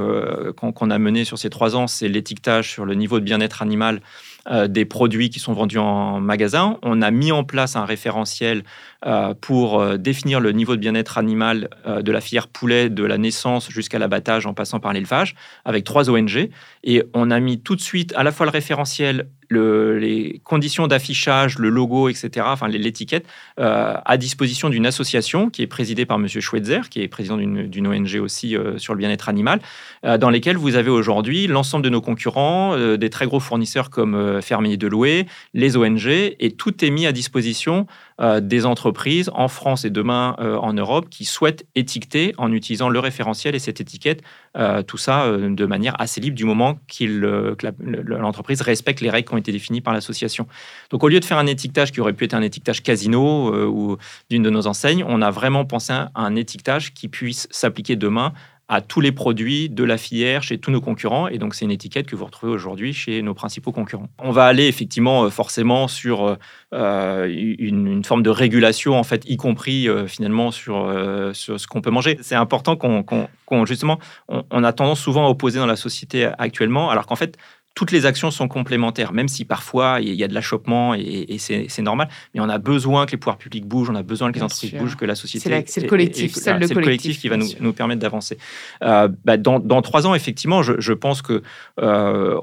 qu'on 0.57 0.89
a 0.89 0.97
mené 0.99 1.25
sur 1.25 1.37
ces 1.37 1.49
trois 1.49 1.75
ans, 1.75 1.87
c'est 1.87 2.07
l'étiquetage 2.07 2.69
sur 2.69 2.85
le 2.85 2.93
niveau 2.93 3.19
de 3.19 3.25
bien-être 3.25 3.61
animal 3.61 4.01
euh, 4.49 4.67
des 4.67 4.85
produits 4.85 5.29
qui 5.29 5.39
sont 5.39 5.53
vendus 5.53 5.77
en 5.77 6.19
magasin. 6.19 6.79
On 6.81 7.03
a 7.03 7.11
mis 7.11 7.31
en 7.31 7.43
place 7.43 7.75
un 7.75 7.85
référentiel 7.85 8.63
euh, 9.05 9.35
pour 9.39 9.79
euh, 9.79 9.97
définir 9.97 10.39
le 10.39 10.51
niveau 10.51 10.75
de 10.75 10.81
bien-être 10.81 11.19
animal 11.19 11.69
de 11.85 12.11
la 12.11 12.21
filière 12.21 12.47
poulet 12.47 12.89
de 12.89 13.03
la 13.03 13.17
naissance 13.17 13.69
jusqu'à 13.69 13.99
l'abattage 13.99 14.47
en 14.47 14.53
passant 14.53 14.79
par 14.79 14.93
l'élevage 14.93 15.35
avec 15.63 15.83
trois 15.83 16.09
ONG. 16.09 16.49
Et 16.83 17.03
on 17.13 17.29
a 17.29 17.39
mis 17.39 17.59
tout 17.59 17.75
de 17.75 17.81
suite 17.81 18.13
à 18.15 18.23
la 18.23 18.31
fois 18.31 18.45
le 18.47 18.51
référentiel 18.51 19.27
les 19.51 20.41
conditions 20.43 20.87
d'affichage, 20.87 21.57
le 21.59 21.69
logo, 21.69 22.09
etc., 22.09 22.45
enfin 22.49 22.67
l'étiquette, 22.67 23.27
euh, 23.59 23.95
à 24.03 24.17
disposition 24.17 24.69
d'une 24.69 24.85
association 24.85 25.49
qui 25.49 25.61
est 25.61 25.67
présidée 25.67 26.05
par 26.05 26.17
M. 26.17 26.27
Schweitzer, 26.27 26.89
qui 26.89 27.01
est 27.01 27.07
président 27.07 27.37
d'une 27.37 27.87
ONG 27.87 28.19
aussi 28.21 28.55
euh, 28.55 28.77
sur 28.77 28.93
le 28.93 28.99
bien-être 28.99 29.29
animal, 29.29 29.59
euh, 30.05 30.17
dans 30.17 30.29
lesquelles 30.29 30.57
vous 30.57 30.75
avez 30.75 30.89
aujourd'hui 30.89 31.47
l'ensemble 31.47 31.83
de 31.83 31.89
nos 31.89 32.01
concurrents, 32.01 32.77
des 32.97 33.09
très 33.09 33.25
gros 33.25 33.39
fournisseurs 33.39 33.89
comme 33.89 34.41
fermiers 34.41 34.77
de 34.77 34.87
louer, 34.87 35.25
les 35.53 35.77
ONG, 35.77 36.07
et 36.07 36.51
tout 36.57 36.83
est 36.83 36.89
mis 36.89 37.05
à 37.05 37.11
disposition 37.11 37.87
des 38.41 38.65
entreprises 38.65 39.31
en 39.33 39.47
France 39.47 39.83
et 39.83 39.89
demain 39.89 40.35
en 40.37 40.73
Europe 40.73 41.07
qui 41.09 41.25
souhaitent 41.25 41.65
étiqueter 41.75 42.33
en 42.37 42.51
utilisant 42.51 42.89
le 42.89 42.99
référentiel 42.99 43.55
et 43.55 43.59
cette 43.59 43.81
étiquette, 43.81 44.21
tout 44.87 44.97
ça 44.97 45.31
de 45.31 45.65
manière 45.65 45.99
assez 45.99 46.19
libre 46.19 46.35
du 46.35 46.45
moment 46.45 46.77
qu'il, 46.87 47.21
que 47.57 47.67
l'entreprise 48.03 48.61
respecte 48.61 49.01
les 49.01 49.09
règles 49.09 49.27
qui 49.27 49.33
ont 49.33 49.37
été 49.37 49.51
définies 49.51 49.81
par 49.81 49.93
l'association. 49.93 50.47
Donc 50.89 51.03
au 51.03 51.07
lieu 51.07 51.19
de 51.19 51.25
faire 51.25 51.37
un 51.37 51.47
étiquetage 51.47 51.91
qui 51.91 52.01
aurait 52.01 52.13
pu 52.13 52.25
être 52.25 52.33
un 52.33 52.41
étiquetage 52.41 52.83
casino 52.83 53.53
ou 53.67 53.97
d'une 54.29 54.43
de 54.43 54.49
nos 54.49 54.67
enseignes, 54.67 55.05
on 55.07 55.21
a 55.21 55.31
vraiment 55.31 55.63
pensé 55.65 55.93
à 55.93 56.11
un 56.15 56.35
étiquetage 56.35 56.93
qui 56.93 57.07
puisse 57.07 57.47
s'appliquer 57.51 57.95
demain 57.95 58.33
à 58.71 58.79
tous 58.79 59.01
les 59.01 59.11
produits 59.11 59.69
de 59.69 59.83
la 59.83 59.97
filière 59.97 60.43
chez 60.43 60.57
tous 60.57 60.71
nos 60.71 60.79
concurrents. 60.79 61.27
Et 61.27 61.37
donc, 61.37 61.55
c'est 61.55 61.65
une 61.65 61.71
étiquette 61.71 62.07
que 62.07 62.15
vous 62.15 62.23
retrouvez 62.23 62.53
aujourd'hui 62.53 62.93
chez 62.93 63.21
nos 63.21 63.33
principaux 63.33 63.73
concurrents. 63.73 64.07
On 64.17 64.31
va 64.31 64.45
aller 64.45 64.65
effectivement 64.65 65.25
euh, 65.25 65.29
forcément 65.29 65.89
sur 65.89 66.37
euh, 66.73 67.27
une, 67.27 68.01
forme 68.05 68.23
de 68.23 68.29
régulation, 68.29 68.97
en 68.97 69.03
fait, 69.03 69.29
y 69.29 69.35
compris 69.35 69.89
euh, 69.89 70.07
finalement 70.07 70.51
sur, 70.51 70.89
sur, 71.33 71.59
ce 71.59 71.67
qu'on 71.67 71.81
peut 71.81 71.89
manger. 71.91 72.17
C'est 72.21 72.35
important 72.35 72.77
qu'on, 72.77 73.65
justement, 73.65 73.99
on, 74.29 74.63
a 74.63 74.71
tendance 74.71 75.01
souvent 75.01 75.25
à 75.25 75.29
opposer 75.29 75.59
dans 75.59 75.65
la 75.65 75.75
société 75.75 76.29
actuellement, 76.37 76.89
alors 76.89 77.07
qu'en 77.07 77.17
fait, 77.17 77.37
toutes 77.73 77.91
les 77.91 78.05
actions 78.05 78.31
sont 78.31 78.47
complémentaires, 78.47 79.13
même 79.13 79.29
si 79.29 79.45
parfois 79.45 79.99
il 80.01 80.13
y 80.13 80.23
a 80.23 80.27
de 80.27 80.33
l'achoppement 80.33 80.93
et, 80.93 81.37
c'est 81.37 81.81
normal. 81.81 82.09
Mais 82.33 82.41
on 82.41 82.49
a 82.49 82.57
besoin 82.57 83.05
que 83.05 83.11
les 83.11 83.17
pouvoirs 83.17 83.37
publics 83.37 83.65
bougent, 83.65 83.89
on 83.89 83.95
a 83.95 84.03
besoin 84.03 84.31
que 84.31 84.37
les 84.37 84.43
entreprises 84.43 84.73
bougent, 84.73 84.97
que 84.97 85.05
la 85.05 85.15
société. 85.15 85.63
C'est 85.67 85.81
le 85.81 85.87
collectif, 85.87 86.33
c'est 86.33 86.57
le, 86.57 86.67
collectif 86.67 87.19
qui 87.19 87.29
va 87.29 87.37
nous, 87.37 87.47
nous, 87.59 87.73
permettre 87.73 88.01
d'avancer. 88.01 88.37
Euh, 88.83 89.07
bah, 89.23 89.37
dans, 89.37 89.59
dans, 89.59 89.81
trois 89.81 90.05
ans, 90.05 90.13
effectivement, 90.13 90.63
je, 90.63 90.73
je 90.79 90.93
pense 90.93 91.21
que 91.21 91.41
euh, 91.79 92.37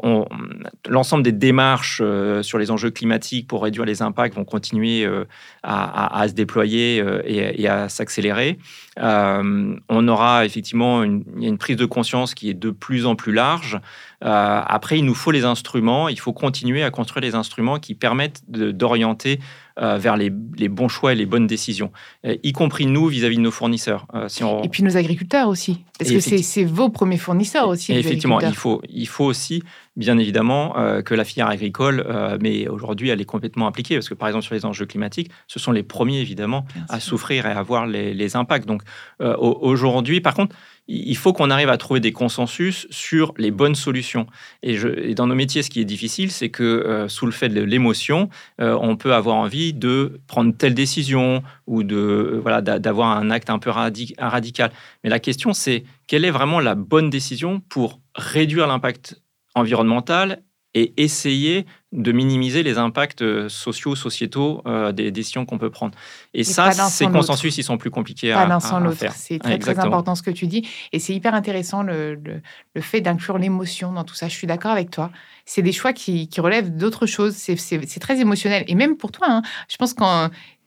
l'ensemble 0.89 1.23
des 1.23 1.33
démarches 1.33 2.01
euh, 2.03 2.43
sur 2.43 2.59
les 2.59 2.71
enjeux 2.71 2.91
climatiques 2.91 3.47
pour 3.47 3.63
réduire 3.63 3.85
les 3.85 4.01
impacts 4.01 4.35
vont 4.35 4.45
continuer 4.45 5.07
à, 5.07 5.27
à, 5.63 6.23
à, 6.23 6.29
se 6.29 6.33
déployer 6.33 7.05
et, 7.25 7.63
et, 7.63 7.69
à 7.69 7.89
s'accélérer. 7.89 8.59
On 9.01 10.09
aura 10.09 10.45
effectivement 10.45 11.03
une, 11.03 11.59
prise 11.59 11.77
de 11.77 11.87
conscience 11.87 12.35
qui 12.35 12.51
est 12.51 12.55
de 12.55 12.71
plus 12.71 13.07
en 13.07 13.17
plus 13.17 13.33
large. 13.33 13.81
Euh, 14.25 14.61
après, 14.67 14.99
il 14.99 15.05
nous 15.05 15.15
faut 15.15 15.31
les 15.31 15.45
instruments, 15.45 16.09
il 16.09 16.19
faut 16.19 16.33
continuer 16.33 16.83
à 16.83 16.91
construire 16.91 17.23
les 17.23 17.35
instruments 17.35 17.79
qui 17.79 17.95
permettent 17.95 18.43
d'orienter 18.49 19.39
euh, 19.39 19.43
vers 19.79 20.17
les, 20.17 20.31
bons 20.31 20.89
choix 20.89 21.13
et 21.13 21.15
les 21.15 21.27
bonnes 21.27 21.47
décisions, 21.47 21.93
euh, 22.25 22.37
y 22.43 22.53
compris 22.53 22.87
nous 22.87 23.07
vis-à-vis 23.07 23.37
de 23.37 23.43
nos 23.43 23.51
fournisseurs. 23.51 24.07
si 24.29 24.43
Et 24.63 24.69
puis 24.69 24.83
nos 24.83 24.97
agriculteurs 24.97 25.49
aussi, 25.49 25.85
parce 25.99 26.11
que 26.11 26.21
c'est 26.21 26.65
vos 26.65 26.89
premiers 26.89 27.19
fournisseurs 27.19 27.69
aussi. 27.69 27.93
effectivement, 27.93 28.41
il 28.41 28.55
faut, 28.55 28.83
il 28.89 29.09
faut 29.09 29.25
aussi, 29.25 29.63
bien 29.97 30.19
évidemment, 30.19 30.75
que 31.05 31.15
la 31.15 31.25
filière 31.25 31.49
agricole, 31.49 32.07
mais 32.41 32.69
aujourd'hui, 32.69 33.09
elle 33.11 33.21
est 33.21 33.25
complètement 33.25 33.67
impliquée, 33.67 33.97
parce 33.97 34.09
que 34.09 34.15
par 34.15 34.29
exemple, 34.29 34.45
sur 34.45 34.55
les 34.55 34.65
enjeux 34.65 34.87
climatiques, 34.87 35.31
ce 35.47 35.59
sont 35.59 35.73
les 35.73 35.83
premiers, 35.83 36.21
évidemment, 36.21 36.65
à 36.89 37.01
souffrir 37.01 37.47
et 37.47 37.51
à 37.51 37.59
avoir 37.59 37.87
les, 37.87 38.15
les 38.15 38.37
impacts. 38.37 38.67
Donc 38.67 38.83
aujourd'hui, 39.21 40.21
par 40.21 40.35
contre, 40.35 40.55
il 40.89 41.17
faut 41.17 41.35
qu'on 41.35 41.51
arrive 41.51 41.69
à 41.69 41.77
trouver 41.77 42.01
des 42.01 42.13
consensus 42.13 42.87
sur 42.91 43.35
les 43.37 43.51
bonnes 43.51 43.75
solutions. 43.75 44.27
Et, 44.63 44.79
dans 45.15 45.27
nos 45.27 45.35
métiers, 45.35 45.63
ce 45.63 45.69
qui 45.69 45.81
est 45.81 45.85
difficile, 45.85 46.31
c'est 46.31 46.49
que 46.49 46.63
euh, 46.63 47.09
sous 47.09 47.27
le 47.27 47.33
fait 47.33 47.51
de 47.51 47.61
l'émotion, 47.61 48.31
euh, 48.61 48.77
on 48.81 48.97
peut 48.97 49.15
avoir 49.15 49.37
envie 49.37 49.75
de 49.75 50.19
prendre 50.27 50.57
telle 50.57 50.75
décision 50.75 51.43
ou 51.67 51.83
de 51.83 51.97
euh, 51.97 52.41
voilà 52.43 52.63
d'avoir 52.63 53.17
un 53.17 53.31
acte 53.31 53.51
un 53.51 53.59
peu 53.59 53.71
radical. 53.71 54.73
Mais 55.05 55.11
la 55.11 55.21
question, 55.21 55.53
c'est 55.53 55.85
quelle 56.07 56.25
est 56.25 56.31
vraiment 56.31 56.59
la 56.59 56.75
bonne 56.75 57.11
décision 57.11 57.61
pour 57.69 58.01
réduire 58.15 58.67
l'impact 58.67 59.21
environnemental 59.55 60.43
et 60.79 60.95
essayer 60.97 61.67
de 61.91 62.13
minimiser 62.13 62.63
les 62.63 62.79
impacts 62.79 63.23
euh, 63.23 63.49
sociaux, 63.49 63.97
sociétaux 63.97 64.63
euh, 64.67 64.93
des 64.93 65.11
décisions 65.11 65.45
qu'on 65.45 65.59
peut 65.59 65.71
prendre. 65.71 65.97
Et, 66.35 66.45
ça, 66.45 66.71
ces 66.71 67.07
consensus, 67.07 67.59
ils 67.59 67.65
sont 67.65 67.79
plus 67.79 67.91
compliqués 67.91 68.31
à, 68.31 68.43
à, 68.43 68.61
faire. 68.93 69.13
C'est 69.13 69.41
très, 69.41 69.59
très, 69.59 69.79
important 69.81 70.15
ce 70.15 70.23
que 70.23 70.31
tu 70.31 70.47
dis. 70.47 70.69
Et 70.93 71.01
c'est 71.01 71.15
hyper 71.15 71.35
intéressant 71.35 71.83
le, 71.83 72.15
le, 72.15 72.81
fait 72.81 73.01
d'inclure 73.01 73.39
l'émotion 73.39 73.93
dans 73.93 74.05
tout 74.05 74.15
ça. 74.15 74.29
Je 74.29 74.35
suis 74.35 74.47
d'accord 74.47 74.71
avec 74.71 74.91
toi. 74.91 75.11
C'est 75.47 75.63
des 75.63 75.73
choix 75.73 75.93
qui, 75.93 76.29
qui 76.29 76.41
relèvent 76.41 76.77
d'autres 76.77 77.07
choses. 77.07 77.35
C'est 77.35 78.01
très 78.01 78.21
émotionnel. 78.21 78.65
Et 78.69 78.77
même 78.77 78.97
pour 78.97 79.11
toi, 79.11 79.27
hein, 79.29 79.43
je 79.69 79.77
pense 79.79 79.95
que 79.95 80.05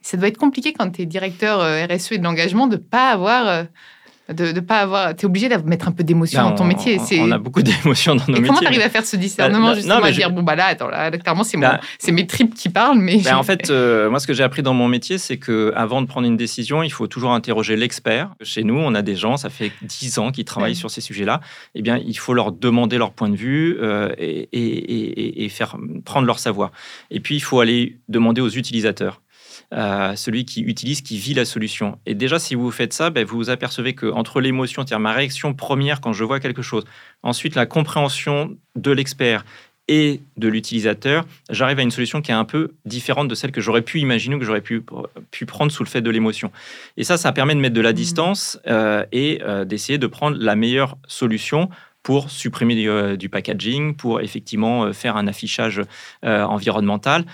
ça 0.02 0.16
doit 0.18 0.28
être 0.28 0.38
compliqué 0.38 0.74
quand 0.74 0.90
tu 0.90 1.02
es 1.02 1.06
directeur 1.06 1.60
euh, 1.60 1.86
RSE 1.86 2.12
et 2.12 2.18
de 2.18 2.24
l'engagement 2.24 2.66
de 2.66 2.76
ne 2.76 2.82
pas 2.82 3.10
avoir 3.10 3.64
de 4.28 4.52
ne 4.52 4.60
pas 4.60 4.80
avoir. 4.80 5.16
Tu 5.16 5.22
es 5.22 5.26
obligé 5.26 5.48
de 5.48 5.56
mettre 5.62 5.88
un 5.88 5.92
peu 5.92 6.04
d'émotion 6.04 6.42
dans 6.42 6.54
ton 6.54 6.64
métier. 6.64 6.98
On 7.20 7.30
a 7.30 7.38
beaucoup 7.38 7.62
d'émotions 7.62 8.14
dans 8.14 8.24
nos 8.28 8.34
métiers. 8.34 8.44
Et 8.44 8.48
comment 8.48 8.60
tu 8.60 8.66
arrives 8.66 8.80
à 8.82 8.88
faire 8.88 9.04
ce 9.04 9.16
discernement, 9.16 9.68
bah, 9.68 9.74
justement, 9.74 10.02
à 10.02 10.10
dire, 10.10 10.30
bon, 10.30 10.42
bah 10.42 10.54
là, 10.54 10.66
attends, 10.66 10.88
là, 10.88 11.10
clairement, 11.10 11.44
c'est 11.44 11.56
bah, 11.56 11.80
mes 12.08 12.26
tripes 12.26 12.54
qui 12.54 12.68
parlent. 12.68 12.98
Mais 12.98 13.18
bah, 13.18 13.38
en 13.38 13.42
fait, 13.42 13.70
euh, 13.70 14.10
moi, 14.10 14.20
ce 14.20 14.26
que 14.26 14.34
j'ai 14.34 14.42
appris 14.42 14.62
dans 14.62 14.74
mon 14.74 14.88
métier, 14.88 15.18
c'est 15.18 15.38
que 15.38 15.72
avant 15.76 16.02
de 16.02 16.06
prendre 16.06 16.26
une 16.26 16.36
décision, 16.36 16.82
il 16.82 16.90
faut 16.90 17.06
toujours 17.06 17.32
interroger 17.32 17.76
l'expert. 17.76 18.30
Chez 18.42 18.64
nous, 18.64 18.78
on 18.78 18.94
a 18.94 19.02
des 19.02 19.16
gens, 19.16 19.36
ça 19.36 19.50
fait 19.50 19.72
10 19.82 20.18
ans 20.18 20.30
qu'ils 20.30 20.44
travaillent 20.44 20.76
sur 20.76 20.90
ces 20.90 21.00
sujets-là. 21.00 21.40
Eh 21.74 21.82
bien, 21.82 21.98
il 21.98 22.16
faut 22.18 22.34
leur 22.34 22.52
demander 22.52 22.98
leur 22.98 23.12
point 23.12 23.28
de 23.28 23.36
vue 23.36 23.76
euh, 23.80 24.10
et, 24.18 24.48
et, 24.52 25.44
et 25.44 25.48
faire 25.48 25.76
prendre 26.04 26.26
leur 26.26 26.38
savoir. 26.38 26.70
Et 27.10 27.20
puis, 27.20 27.36
il 27.36 27.40
faut 27.40 27.60
aller 27.60 27.98
demander 28.08 28.40
aux 28.40 28.50
utilisateurs. 28.50 29.20
Euh, 29.72 30.14
celui 30.16 30.44
qui 30.44 30.60
utilise, 30.60 31.00
qui 31.00 31.16
vit 31.16 31.32
la 31.32 31.46
solution. 31.46 31.98
Et 32.04 32.14
déjà, 32.14 32.38
si 32.38 32.54
vous 32.54 32.70
faites 32.70 32.92
ça, 32.92 33.08
ben, 33.08 33.24
vous 33.24 33.36
vous 33.36 33.48
apercevez 33.48 33.94
que 33.94 34.04
entre 34.04 34.42
l'émotion, 34.42 34.82
c'est-à-dire 34.82 35.00
ma 35.00 35.12
réaction 35.12 35.54
première 35.54 36.02
quand 36.02 36.12
je 36.12 36.24
vois 36.24 36.40
quelque 36.40 36.60
chose, 36.60 36.84
ensuite 37.22 37.54
la 37.54 37.64
compréhension 37.64 38.54
de 38.76 38.90
l'expert 38.90 39.46
et 39.88 40.20
de 40.36 40.48
l'utilisateur, 40.48 41.24
j'arrive 41.50 41.78
à 41.78 41.82
une 41.82 41.90
solution 41.90 42.20
qui 42.20 42.30
est 42.30 42.34
un 42.34 42.44
peu 42.44 42.72
différente 42.84 43.28
de 43.28 43.34
celle 43.34 43.50
que 43.50 43.60
j'aurais 43.60 43.82
pu 43.82 43.98
imaginer 43.98 44.36
ou 44.36 44.38
que 44.38 44.44
j'aurais 44.44 44.60
pu, 44.60 44.84
pu 45.30 45.46
prendre 45.46 45.72
sous 45.72 45.82
le 45.82 45.88
fait 45.88 46.02
de 46.02 46.10
l'émotion. 46.10 46.52
Et 46.96 47.04
ça, 47.04 47.16
ça 47.16 47.32
permet 47.32 47.54
de 47.54 47.60
mettre 47.60 47.74
de 47.74 47.80
la 47.80 47.92
mmh. 47.92 47.94
distance 47.94 48.60
euh, 48.66 49.04
et 49.10 49.40
euh, 49.42 49.64
d'essayer 49.64 49.98
de 49.98 50.06
prendre 50.06 50.36
la 50.38 50.54
meilleure 50.54 50.96
solution 51.08 51.70
pour 52.02 52.30
supprimer 52.30 52.74
du, 52.74 52.88
euh, 52.88 53.16
packaging, 53.30 53.94
pour 53.94 54.20
effectivement 54.20 54.84
euh, 54.84 54.92
faire 54.92 55.16
un 55.16 55.26
affichage 55.26 55.82
euh, 56.24 56.42
environnemental. 56.42 57.24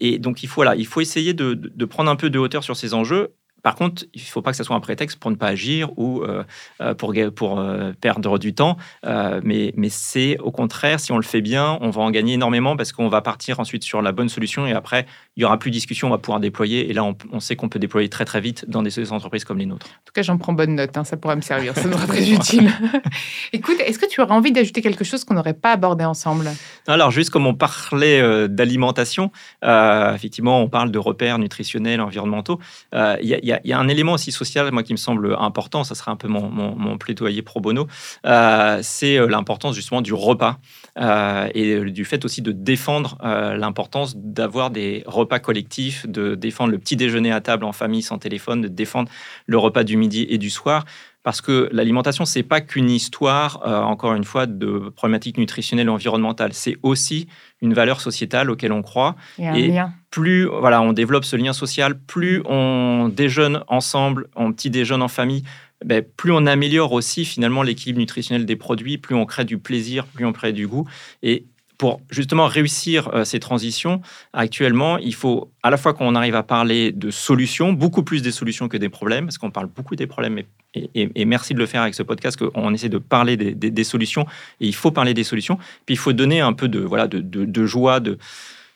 et 0.00 0.18
donc, 0.18 0.42
il 0.42 0.48
faut, 0.48 0.64
il 0.72 0.86
faut 0.86 1.00
essayer 1.00 1.34
de, 1.34 1.84
prendre 1.84 2.10
un 2.10 2.16
peu 2.16 2.30
de 2.30 2.38
hauteur 2.38 2.64
sur 2.64 2.76
ces 2.76 2.94
enjeux 2.94 3.34
par 3.62 3.74
contre, 3.74 4.04
il 4.14 4.20
ne 4.20 4.26
faut 4.26 4.42
pas 4.42 4.50
que 4.50 4.56
ça 4.56 4.64
soit 4.64 4.76
un 4.76 4.80
prétexte 4.80 5.18
pour 5.18 5.30
ne 5.30 5.36
pas 5.36 5.48
agir 5.48 5.90
ou 5.98 6.22
euh, 6.22 6.44
euh, 6.80 6.94
pour, 6.94 7.14
pour 7.34 7.58
euh, 7.58 7.92
perdre 8.00 8.38
du 8.38 8.54
temps. 8.54 8.76
mais 9.04 9.72
mais 9.76 9.88
c'est 9.88 10.38
au 10.38 10.50
contraire, 10.50 11.00
si 11.00 11.12
on 11.12 11.16
le 11.16 11.22
fait 11.22 11.40
bien, 11.40 11.78
on 11.80 11.90
va 11.90 12.02
en 12.02 12.10
gagner 12.10 12.34
énormément 12.34 12.76
parce 12.76 12.92
qu'on 12.92 13.08
va 13.08 13.20
partir 13.20 13.60
ensuite 13.60 13.84
sur 13.84 14.02
la 14.02 14.12
bonne 14.12 14.28
solution 14.28 14.66
et 14.66 14.72
après, 14.72 15.06
il 15.36 15.42
y 15.42 15.44
aura 15.44 15.58
plus 15.58 15.70
de 15.70 15.76
discussion, 15.76 16.08
on 16.08 16.10
va 16.10 16.18
pouvoir 16.18 16.40
déployer. 16.40 16.90
Et 16.90 16.92
là, 16.92 17.04
on, 17.04 17.40
sait 17.40 17.56
qu'on 17.56 17.68
peut 17.68 17.78
déployer 17.78 18.08
très 18.08 18.24
très 18.24 18.40
vite 18.40 18.64
dans 18.68 18.82
des 18.82 19.12
entreprises 19.12 19.44
comme 19.44 19.58
les 19.58 19.66
nôtres. 19.66 19.86
En 19.86 20.04
tout 20.04 20.12
cas, 20.12 20.22
j'en 20.22 20.38
prends 20.38 20.52
bonne 20.52 20.74
note. 20.74 20.96
Hein, 20.96 21.04
ça 21.04 21.16
pourra 21.16 21.36
me 21.36 21.40
servir. 21.40 21.74
Ça 21.74 21.82
sera 21.82 22.06
très 22.06 22.30
utile. 22.30 22.70
Écoute, 23.52 23.76
est-ce 23.84 23.98
que 23.98 24.06
tu 24.06 24.20
aurais 24.20 24.34
envie 24.34 24.52
d'ajouter 24.52 24.82
quelque 24.82 25.04
chose 25.04 25.24
qu'on 25.24 25.34
n'aurait 25.34 25.54
pas 25.54 25.72
abordé 25.72 26.04
ensemble? 26.04 26.50
Alors, 26.86 27.10
juste 27.10 27.30
comme 27.30 27.46
on 27.46 27.54
parlait 27.54 28.48
d'alimentation, 28.48 29.30
effectivement, 29.62 30.62
on 30.62 30.68
parle 30.68 30.90
de 30.90 30.98
repères 30.98 31.38
nutritionnels, 31.38 32.00
environnementaux. 32.00 32.58
Il 32.92 33.18
y, 33.22 33.46
y, 33.46 33.49
y, 33.64 33.72
a 33.72 33.78
un 33.78 33.88
élément 33.88 34.12
aussi 34.12 34.32
social, 34.32 34.70
moi, 34.72 34.82
qui 34.82 34.92
me 34.92 34.98
semble 34.98 35.36
important, 35.38 35.84
ça 35.84 35.94
serait 35.94 36.10
un 36.10 36.16
peu 36.16 36.28
mon, 36.28 36.98
plaidoyer 36.98 37.42
pro 37.42 37.60
bono, 37.60 37.86
euh, 38.26 38.80
c'est 38.82 39.18
euh, 39.18 39.26
l'importance 39.26 39.74
justement 39.74 40.02
du 40.02 40.12
repas 40.12 40.58
euh, 40.98 41.48
et 41.54 41.90
du 41.90 42.04
fait 42.04 42.24
aussi 42.24 42.42
de 42.42 42.52
défendre 42.52 43.16
l'importance 43.22 44.16
d'avoir 44.16 44.70
des 44.70 45.02
repas 45.06 45.38
collectifs, 45.38 46.06
de 46.06 46.34
défendre 46.34 46.70
le 46.70 46.78
petit 46.78 46.96
déjeuner 46.96 47.32
à 47.32 47.40
table 47.40 47.64
en 47.64 47.72
famille 47.72 48.02
sans 48.02 48.18
téléphone, 48.18 48.62
de 48.62 48.68
défendre 48.68 49.10
le 49.46 49.58
repas 49.58 49.84
du 49.84 49.96
midi 49.96 50.26
et 50.28 50.38
du 50.38 50.50
soir 50.50 50.84
parce 51.22 51.42
que 51.42 51.68
l'alimentation, 51.70 52.24
c'est 52.24 52.42
pas 52.42 52.62
qu'une 52.62 52.88
histoire, 52.88 53.60
encore 53.66 54.14
une 54.14 54.24
fois, 54.24 54.46
de 54.46 54.90
problématiques 54.96 55.36
nutritionnelles 55.36 55.90
ou 55.90 55.92
environnementales. 55.92 56.54
C'est 56.54 56.78
aussi 56.82 57.28
une 57.62 57.74
valeur 57.74 58.00
sociétale 58.00 58.50
auquel 58.50 58.72
on 58.72 58.82
croit. 58.82 59.16
Et, 59.38 59.72
plus 60.10 60.46
voilà, 60.46 60.82
on 60.82 60.92
développe 60.92 61.24
ce 61.24 61.36
lien 61.36 61.52
social, 61.52 61.98
plus 61.98 62.42
on 62.46 63.08
déjeune 63.14 63.62
ensemble, 63.68 64.28
on 64.34 64.52
petit 64.52 64.70
déjeune 64.70 65.02
en 65.02 65.08
famille, 65.08 65.44
ben, 65.84 66.04
plus 66.16 66.32
on 66.32 66.46
améliore 66.46 66.92
aussi 66.92 67.24
finalement 67.24 67.62
l'équilibre 67.62 68.00
nutritionnel 68.00 68.44
des 68.44 68.56
produits, 68.56 68.98
plus 68.98 69.14
on 69.14 69.24
crée 69.24 69.44
du 69.44 69.58
plaisir, 69.58 70.06
plus 70.06 70.26
on 70.26 70.32
crée 70.32 70.52
du 70.52 70.66
goût. 70.66 70.88
Et 71.22 71.46
pour 71.80 72.02
justement 72.10 72.46
réussir 72.46 73.08
euh, 73.14 73.24
ces 73.24 73.40
transitions, 73.40 74.02
actuellement, 74.34 74.98
il 74.98 75.14
faut 75.14 75.50
à 75.62 75.70
la 75.70 75.78
fois 75.78 75.94
qu'on 75.94 76.14
arrive 76.14 76.34
à 76.34 76.42
parler 76.42 76.92
de 76.92 77.10
solutions, 77.10 77.72
beaucoup 77.72 78.02
plus 78.02 78.20
des 78.20 78.32
solutions 78.32 78.68
que 78.68 78.76
des 78.76 78.90
problèmes, 78.90 79.24
parce 79.24 79.38
qu'on 79.38 79.50
parle 79.50 79.68
beaucoup 79.68 79.96
des 79.96 80.06
problèmes, 80.06 80.42
et, 80.74 81.24
merci 81.24 81.54
de 81.54 81.58
le 81.58 81.64
faire 81.64 81.80
avec 81.80 81.94
ce 81.94 82.02
podcast, 82.02 82.38
qu'on 82.38 82.74
essaie 82.74 82.90
de 82.90 82.98
parler 82.98 83.38
des, 83.38 83.84
solutions, 83.84 84.26
et 84.60 84.66
il 84.66 84.74
faut 84.74 84.90
parler 84.90 85.14
des 85.14 85.24
solutions, 85.24 85.56
puis 85.86 85.94
il 85.94 85.98
faut 85.98 86.12
donner 86.12 86.42
un 86.42 86.52
peu 86.52 86.68
de, 86.68 86.80
voilà, 86.80 87.08
de, 87.08 87.20
de 87.22 87.66
joie, 87.66 87.98
de, 87.98 88.18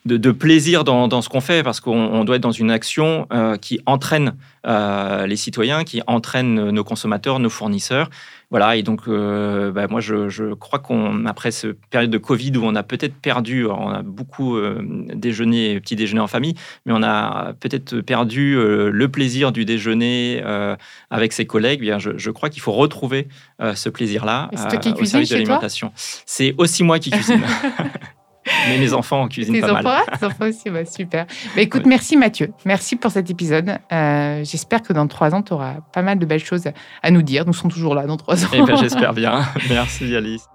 de, 0.07 0.31
plaisir 0.33 0.85
dans, 0.85 1.23
ce 1.23 1.29
qu'on 1.31 1.40
fait, 1.40 1.62
parce 1.62 1.81
qu'on 1.81 2.25
doit 2.25 2.37
être 2.37 2.43
dans 2.43 2.53
une 2.53 2.71
action 2.71 3.27
euh, 3.33 3.57
qui 3.57 3.81
entraîne 3.87 4.37
euh, 4.67 5.27
les 5.27 5.37
citoyens, 5.37 5.85
qui 5.85 6.03
entraîne 6.07 6.71
nos 6.71 6.85
consommateurs, 6.85 7.38
nos 7.38 7.49
fournisseurs. 7.49 8.11
Voilà, 8.51 8.77
et 8.77 8.83
donc 8.83 9.09
euh, 9.09 9.73
bah, 9.73 9.87
moi 9.88 10.01
je, 10.01 10.53
crois 10.55 10.79
qu'on 10.79 11.25
après 11.25 11.51
cette 11.51 11.79
période 11.87 12.11
de 12.11 12.19
Covid 12.19 12.53
où 12.59 12.64
on 12.64 12.75
a 12.75 12.83
peut-être 12.83 13.14
perdu, 13.14 13.67
on 13.67 13.88
a 13.88 14.03
beaucoup 14.03 14.59
déjeuné, 15.14 15.81
petit 15.81 15.97
déjeuner 15.97 16.21
en 16.21 16.27
famille, 16.27 16.55
mais 16.85 16.93
on 16.95 17.03
a 17.03 17.55
peut-être 17.59 18.01
perdu 18.03 18.55
le 18.57 19.07
plaisir 19.09 19.53
du 19.53 19.64
déjeuner 19.64 20.43
avec 21.11 21.33
ses 21.33 21.47
collègues. 21.47 21.81
Eh 21.83 21.87
bien, 21.87 21.99
je, 21.99 22.31
crois 22.31 22.51
qu'il 22.51 22.62
faut 22.62 22.73
retrouver 22.73 23.29
ce 23.75 23.88
plaisir-là 23.88 24.51
au 24.53 25.05
service 25.05 25.31
de 25.31 25.35
l'alimentation. 25.35 25.93
C'est 25.97 26.55
aussi 26.59 26.85
moi 26.85 26.99
qui 26.99 27.11
cuisine. 27.11 27.43
Mais 28.69 28.79
mes 28.79 28.93
enfants 28.93 29.23
en 29.23 29.29
cuisinent 29.29 29.61
pas 29.61 29.73
enfants, 29.73 29.83
mal. 29.83 30.03
Tes 30.19 30.27
enfants 30.27 30.49
aussi, 30.49 30.71
bah, 30.71 30.85
super. 30.85 31.27
Bah, 31.55 31.62
écoute, 31.62 31.87
merci 31.87 32.17
Mathieu. 32.17 32.53
Merci 32.64 32.97
pour 32.97 33.11
cet 33.11 33.31
épisode. 33.31 33.79
Euh, 33.93 34.43
j'espère 34.45 34.83
que 34.83 34.93
dans 34.93 35.07
trois 35.07 35.35
ans, 35.35 35.43
tu 35.43 35.53
auras 35.53 35.77
pas 35.93 36.03
mal 36.03 36.19
de 36.19 36.27
belles 36.27 36.45
choses 36.45 36.64
à 37.03 37.11
nous 37.11 37.23
dire. 37.23 37.45
Nous 37.47 37.53
sommes 37.53 37.71
toujours 37.71 37.95
là 37.95 38.07
dans 38.07 38.17
trois 38.17 38.45
ans. 38.45 38.49
Eh 38.53 38.62
ben, 38.62 38.77
j'espère 38.81 39.12
bien. 39.12 39.45
Merci 39.69 40.14
Alice. 40.17 40.47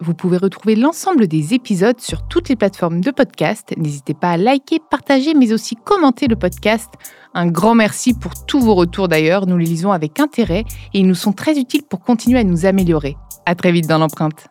Vous 0.00 0.12
pouvez 0.12 0.36
retrouver 0.36 0.74
l'ensemble 0.74 1.28
des 1.28 1.54
épisodes 1.54 2.00
sur 2.00 2.26
toutes 2.26 2.48
les 2.48 2.56
plateformes 2.56 3.00
de 3.00 3.10
podcast. 3.10 3.72
N'hésitez 3.76 4.12
pas 4.12 4.32
à 4.32 4.36
liker, 4.36 4.80
partager, 4.90 5.34
mais 5.34 5.52
aussi 5.52 5.76
commenter 5.76 6.26
le 6.26 6.36
podcast. 6.36 6.92
Un 7.32 7.46
grand 7.46 7.74
merci 7.74 8.12
pour 8.12 8.32
tous 8.44 8.60
vos 8.60 8.74
retours 8.74 9.08
d'ailleurs. 9.08 9.46
Nous 9.46 9.56
les 9.56 9.66
lisons 9.66 9.92
avec 9.92 10.18
intérêt 10.18 10.64
et 10.92 10.98
ils 10.98 11.06
nous 11.06 11.14
sont 11.14 11.32
très 11.32 11.58
utiles 11.58 11.84
pour 11.88 12.00
continuer 12.00 12.40
à 12.40 12.44
nous 12.44 12.66
améliorer. 12.66 13.16
À 13.46 13.54
très 13.54 13.72
vite 13.72 13.86
dans 13.86 13.98
l'empreinte. 13.98 14.48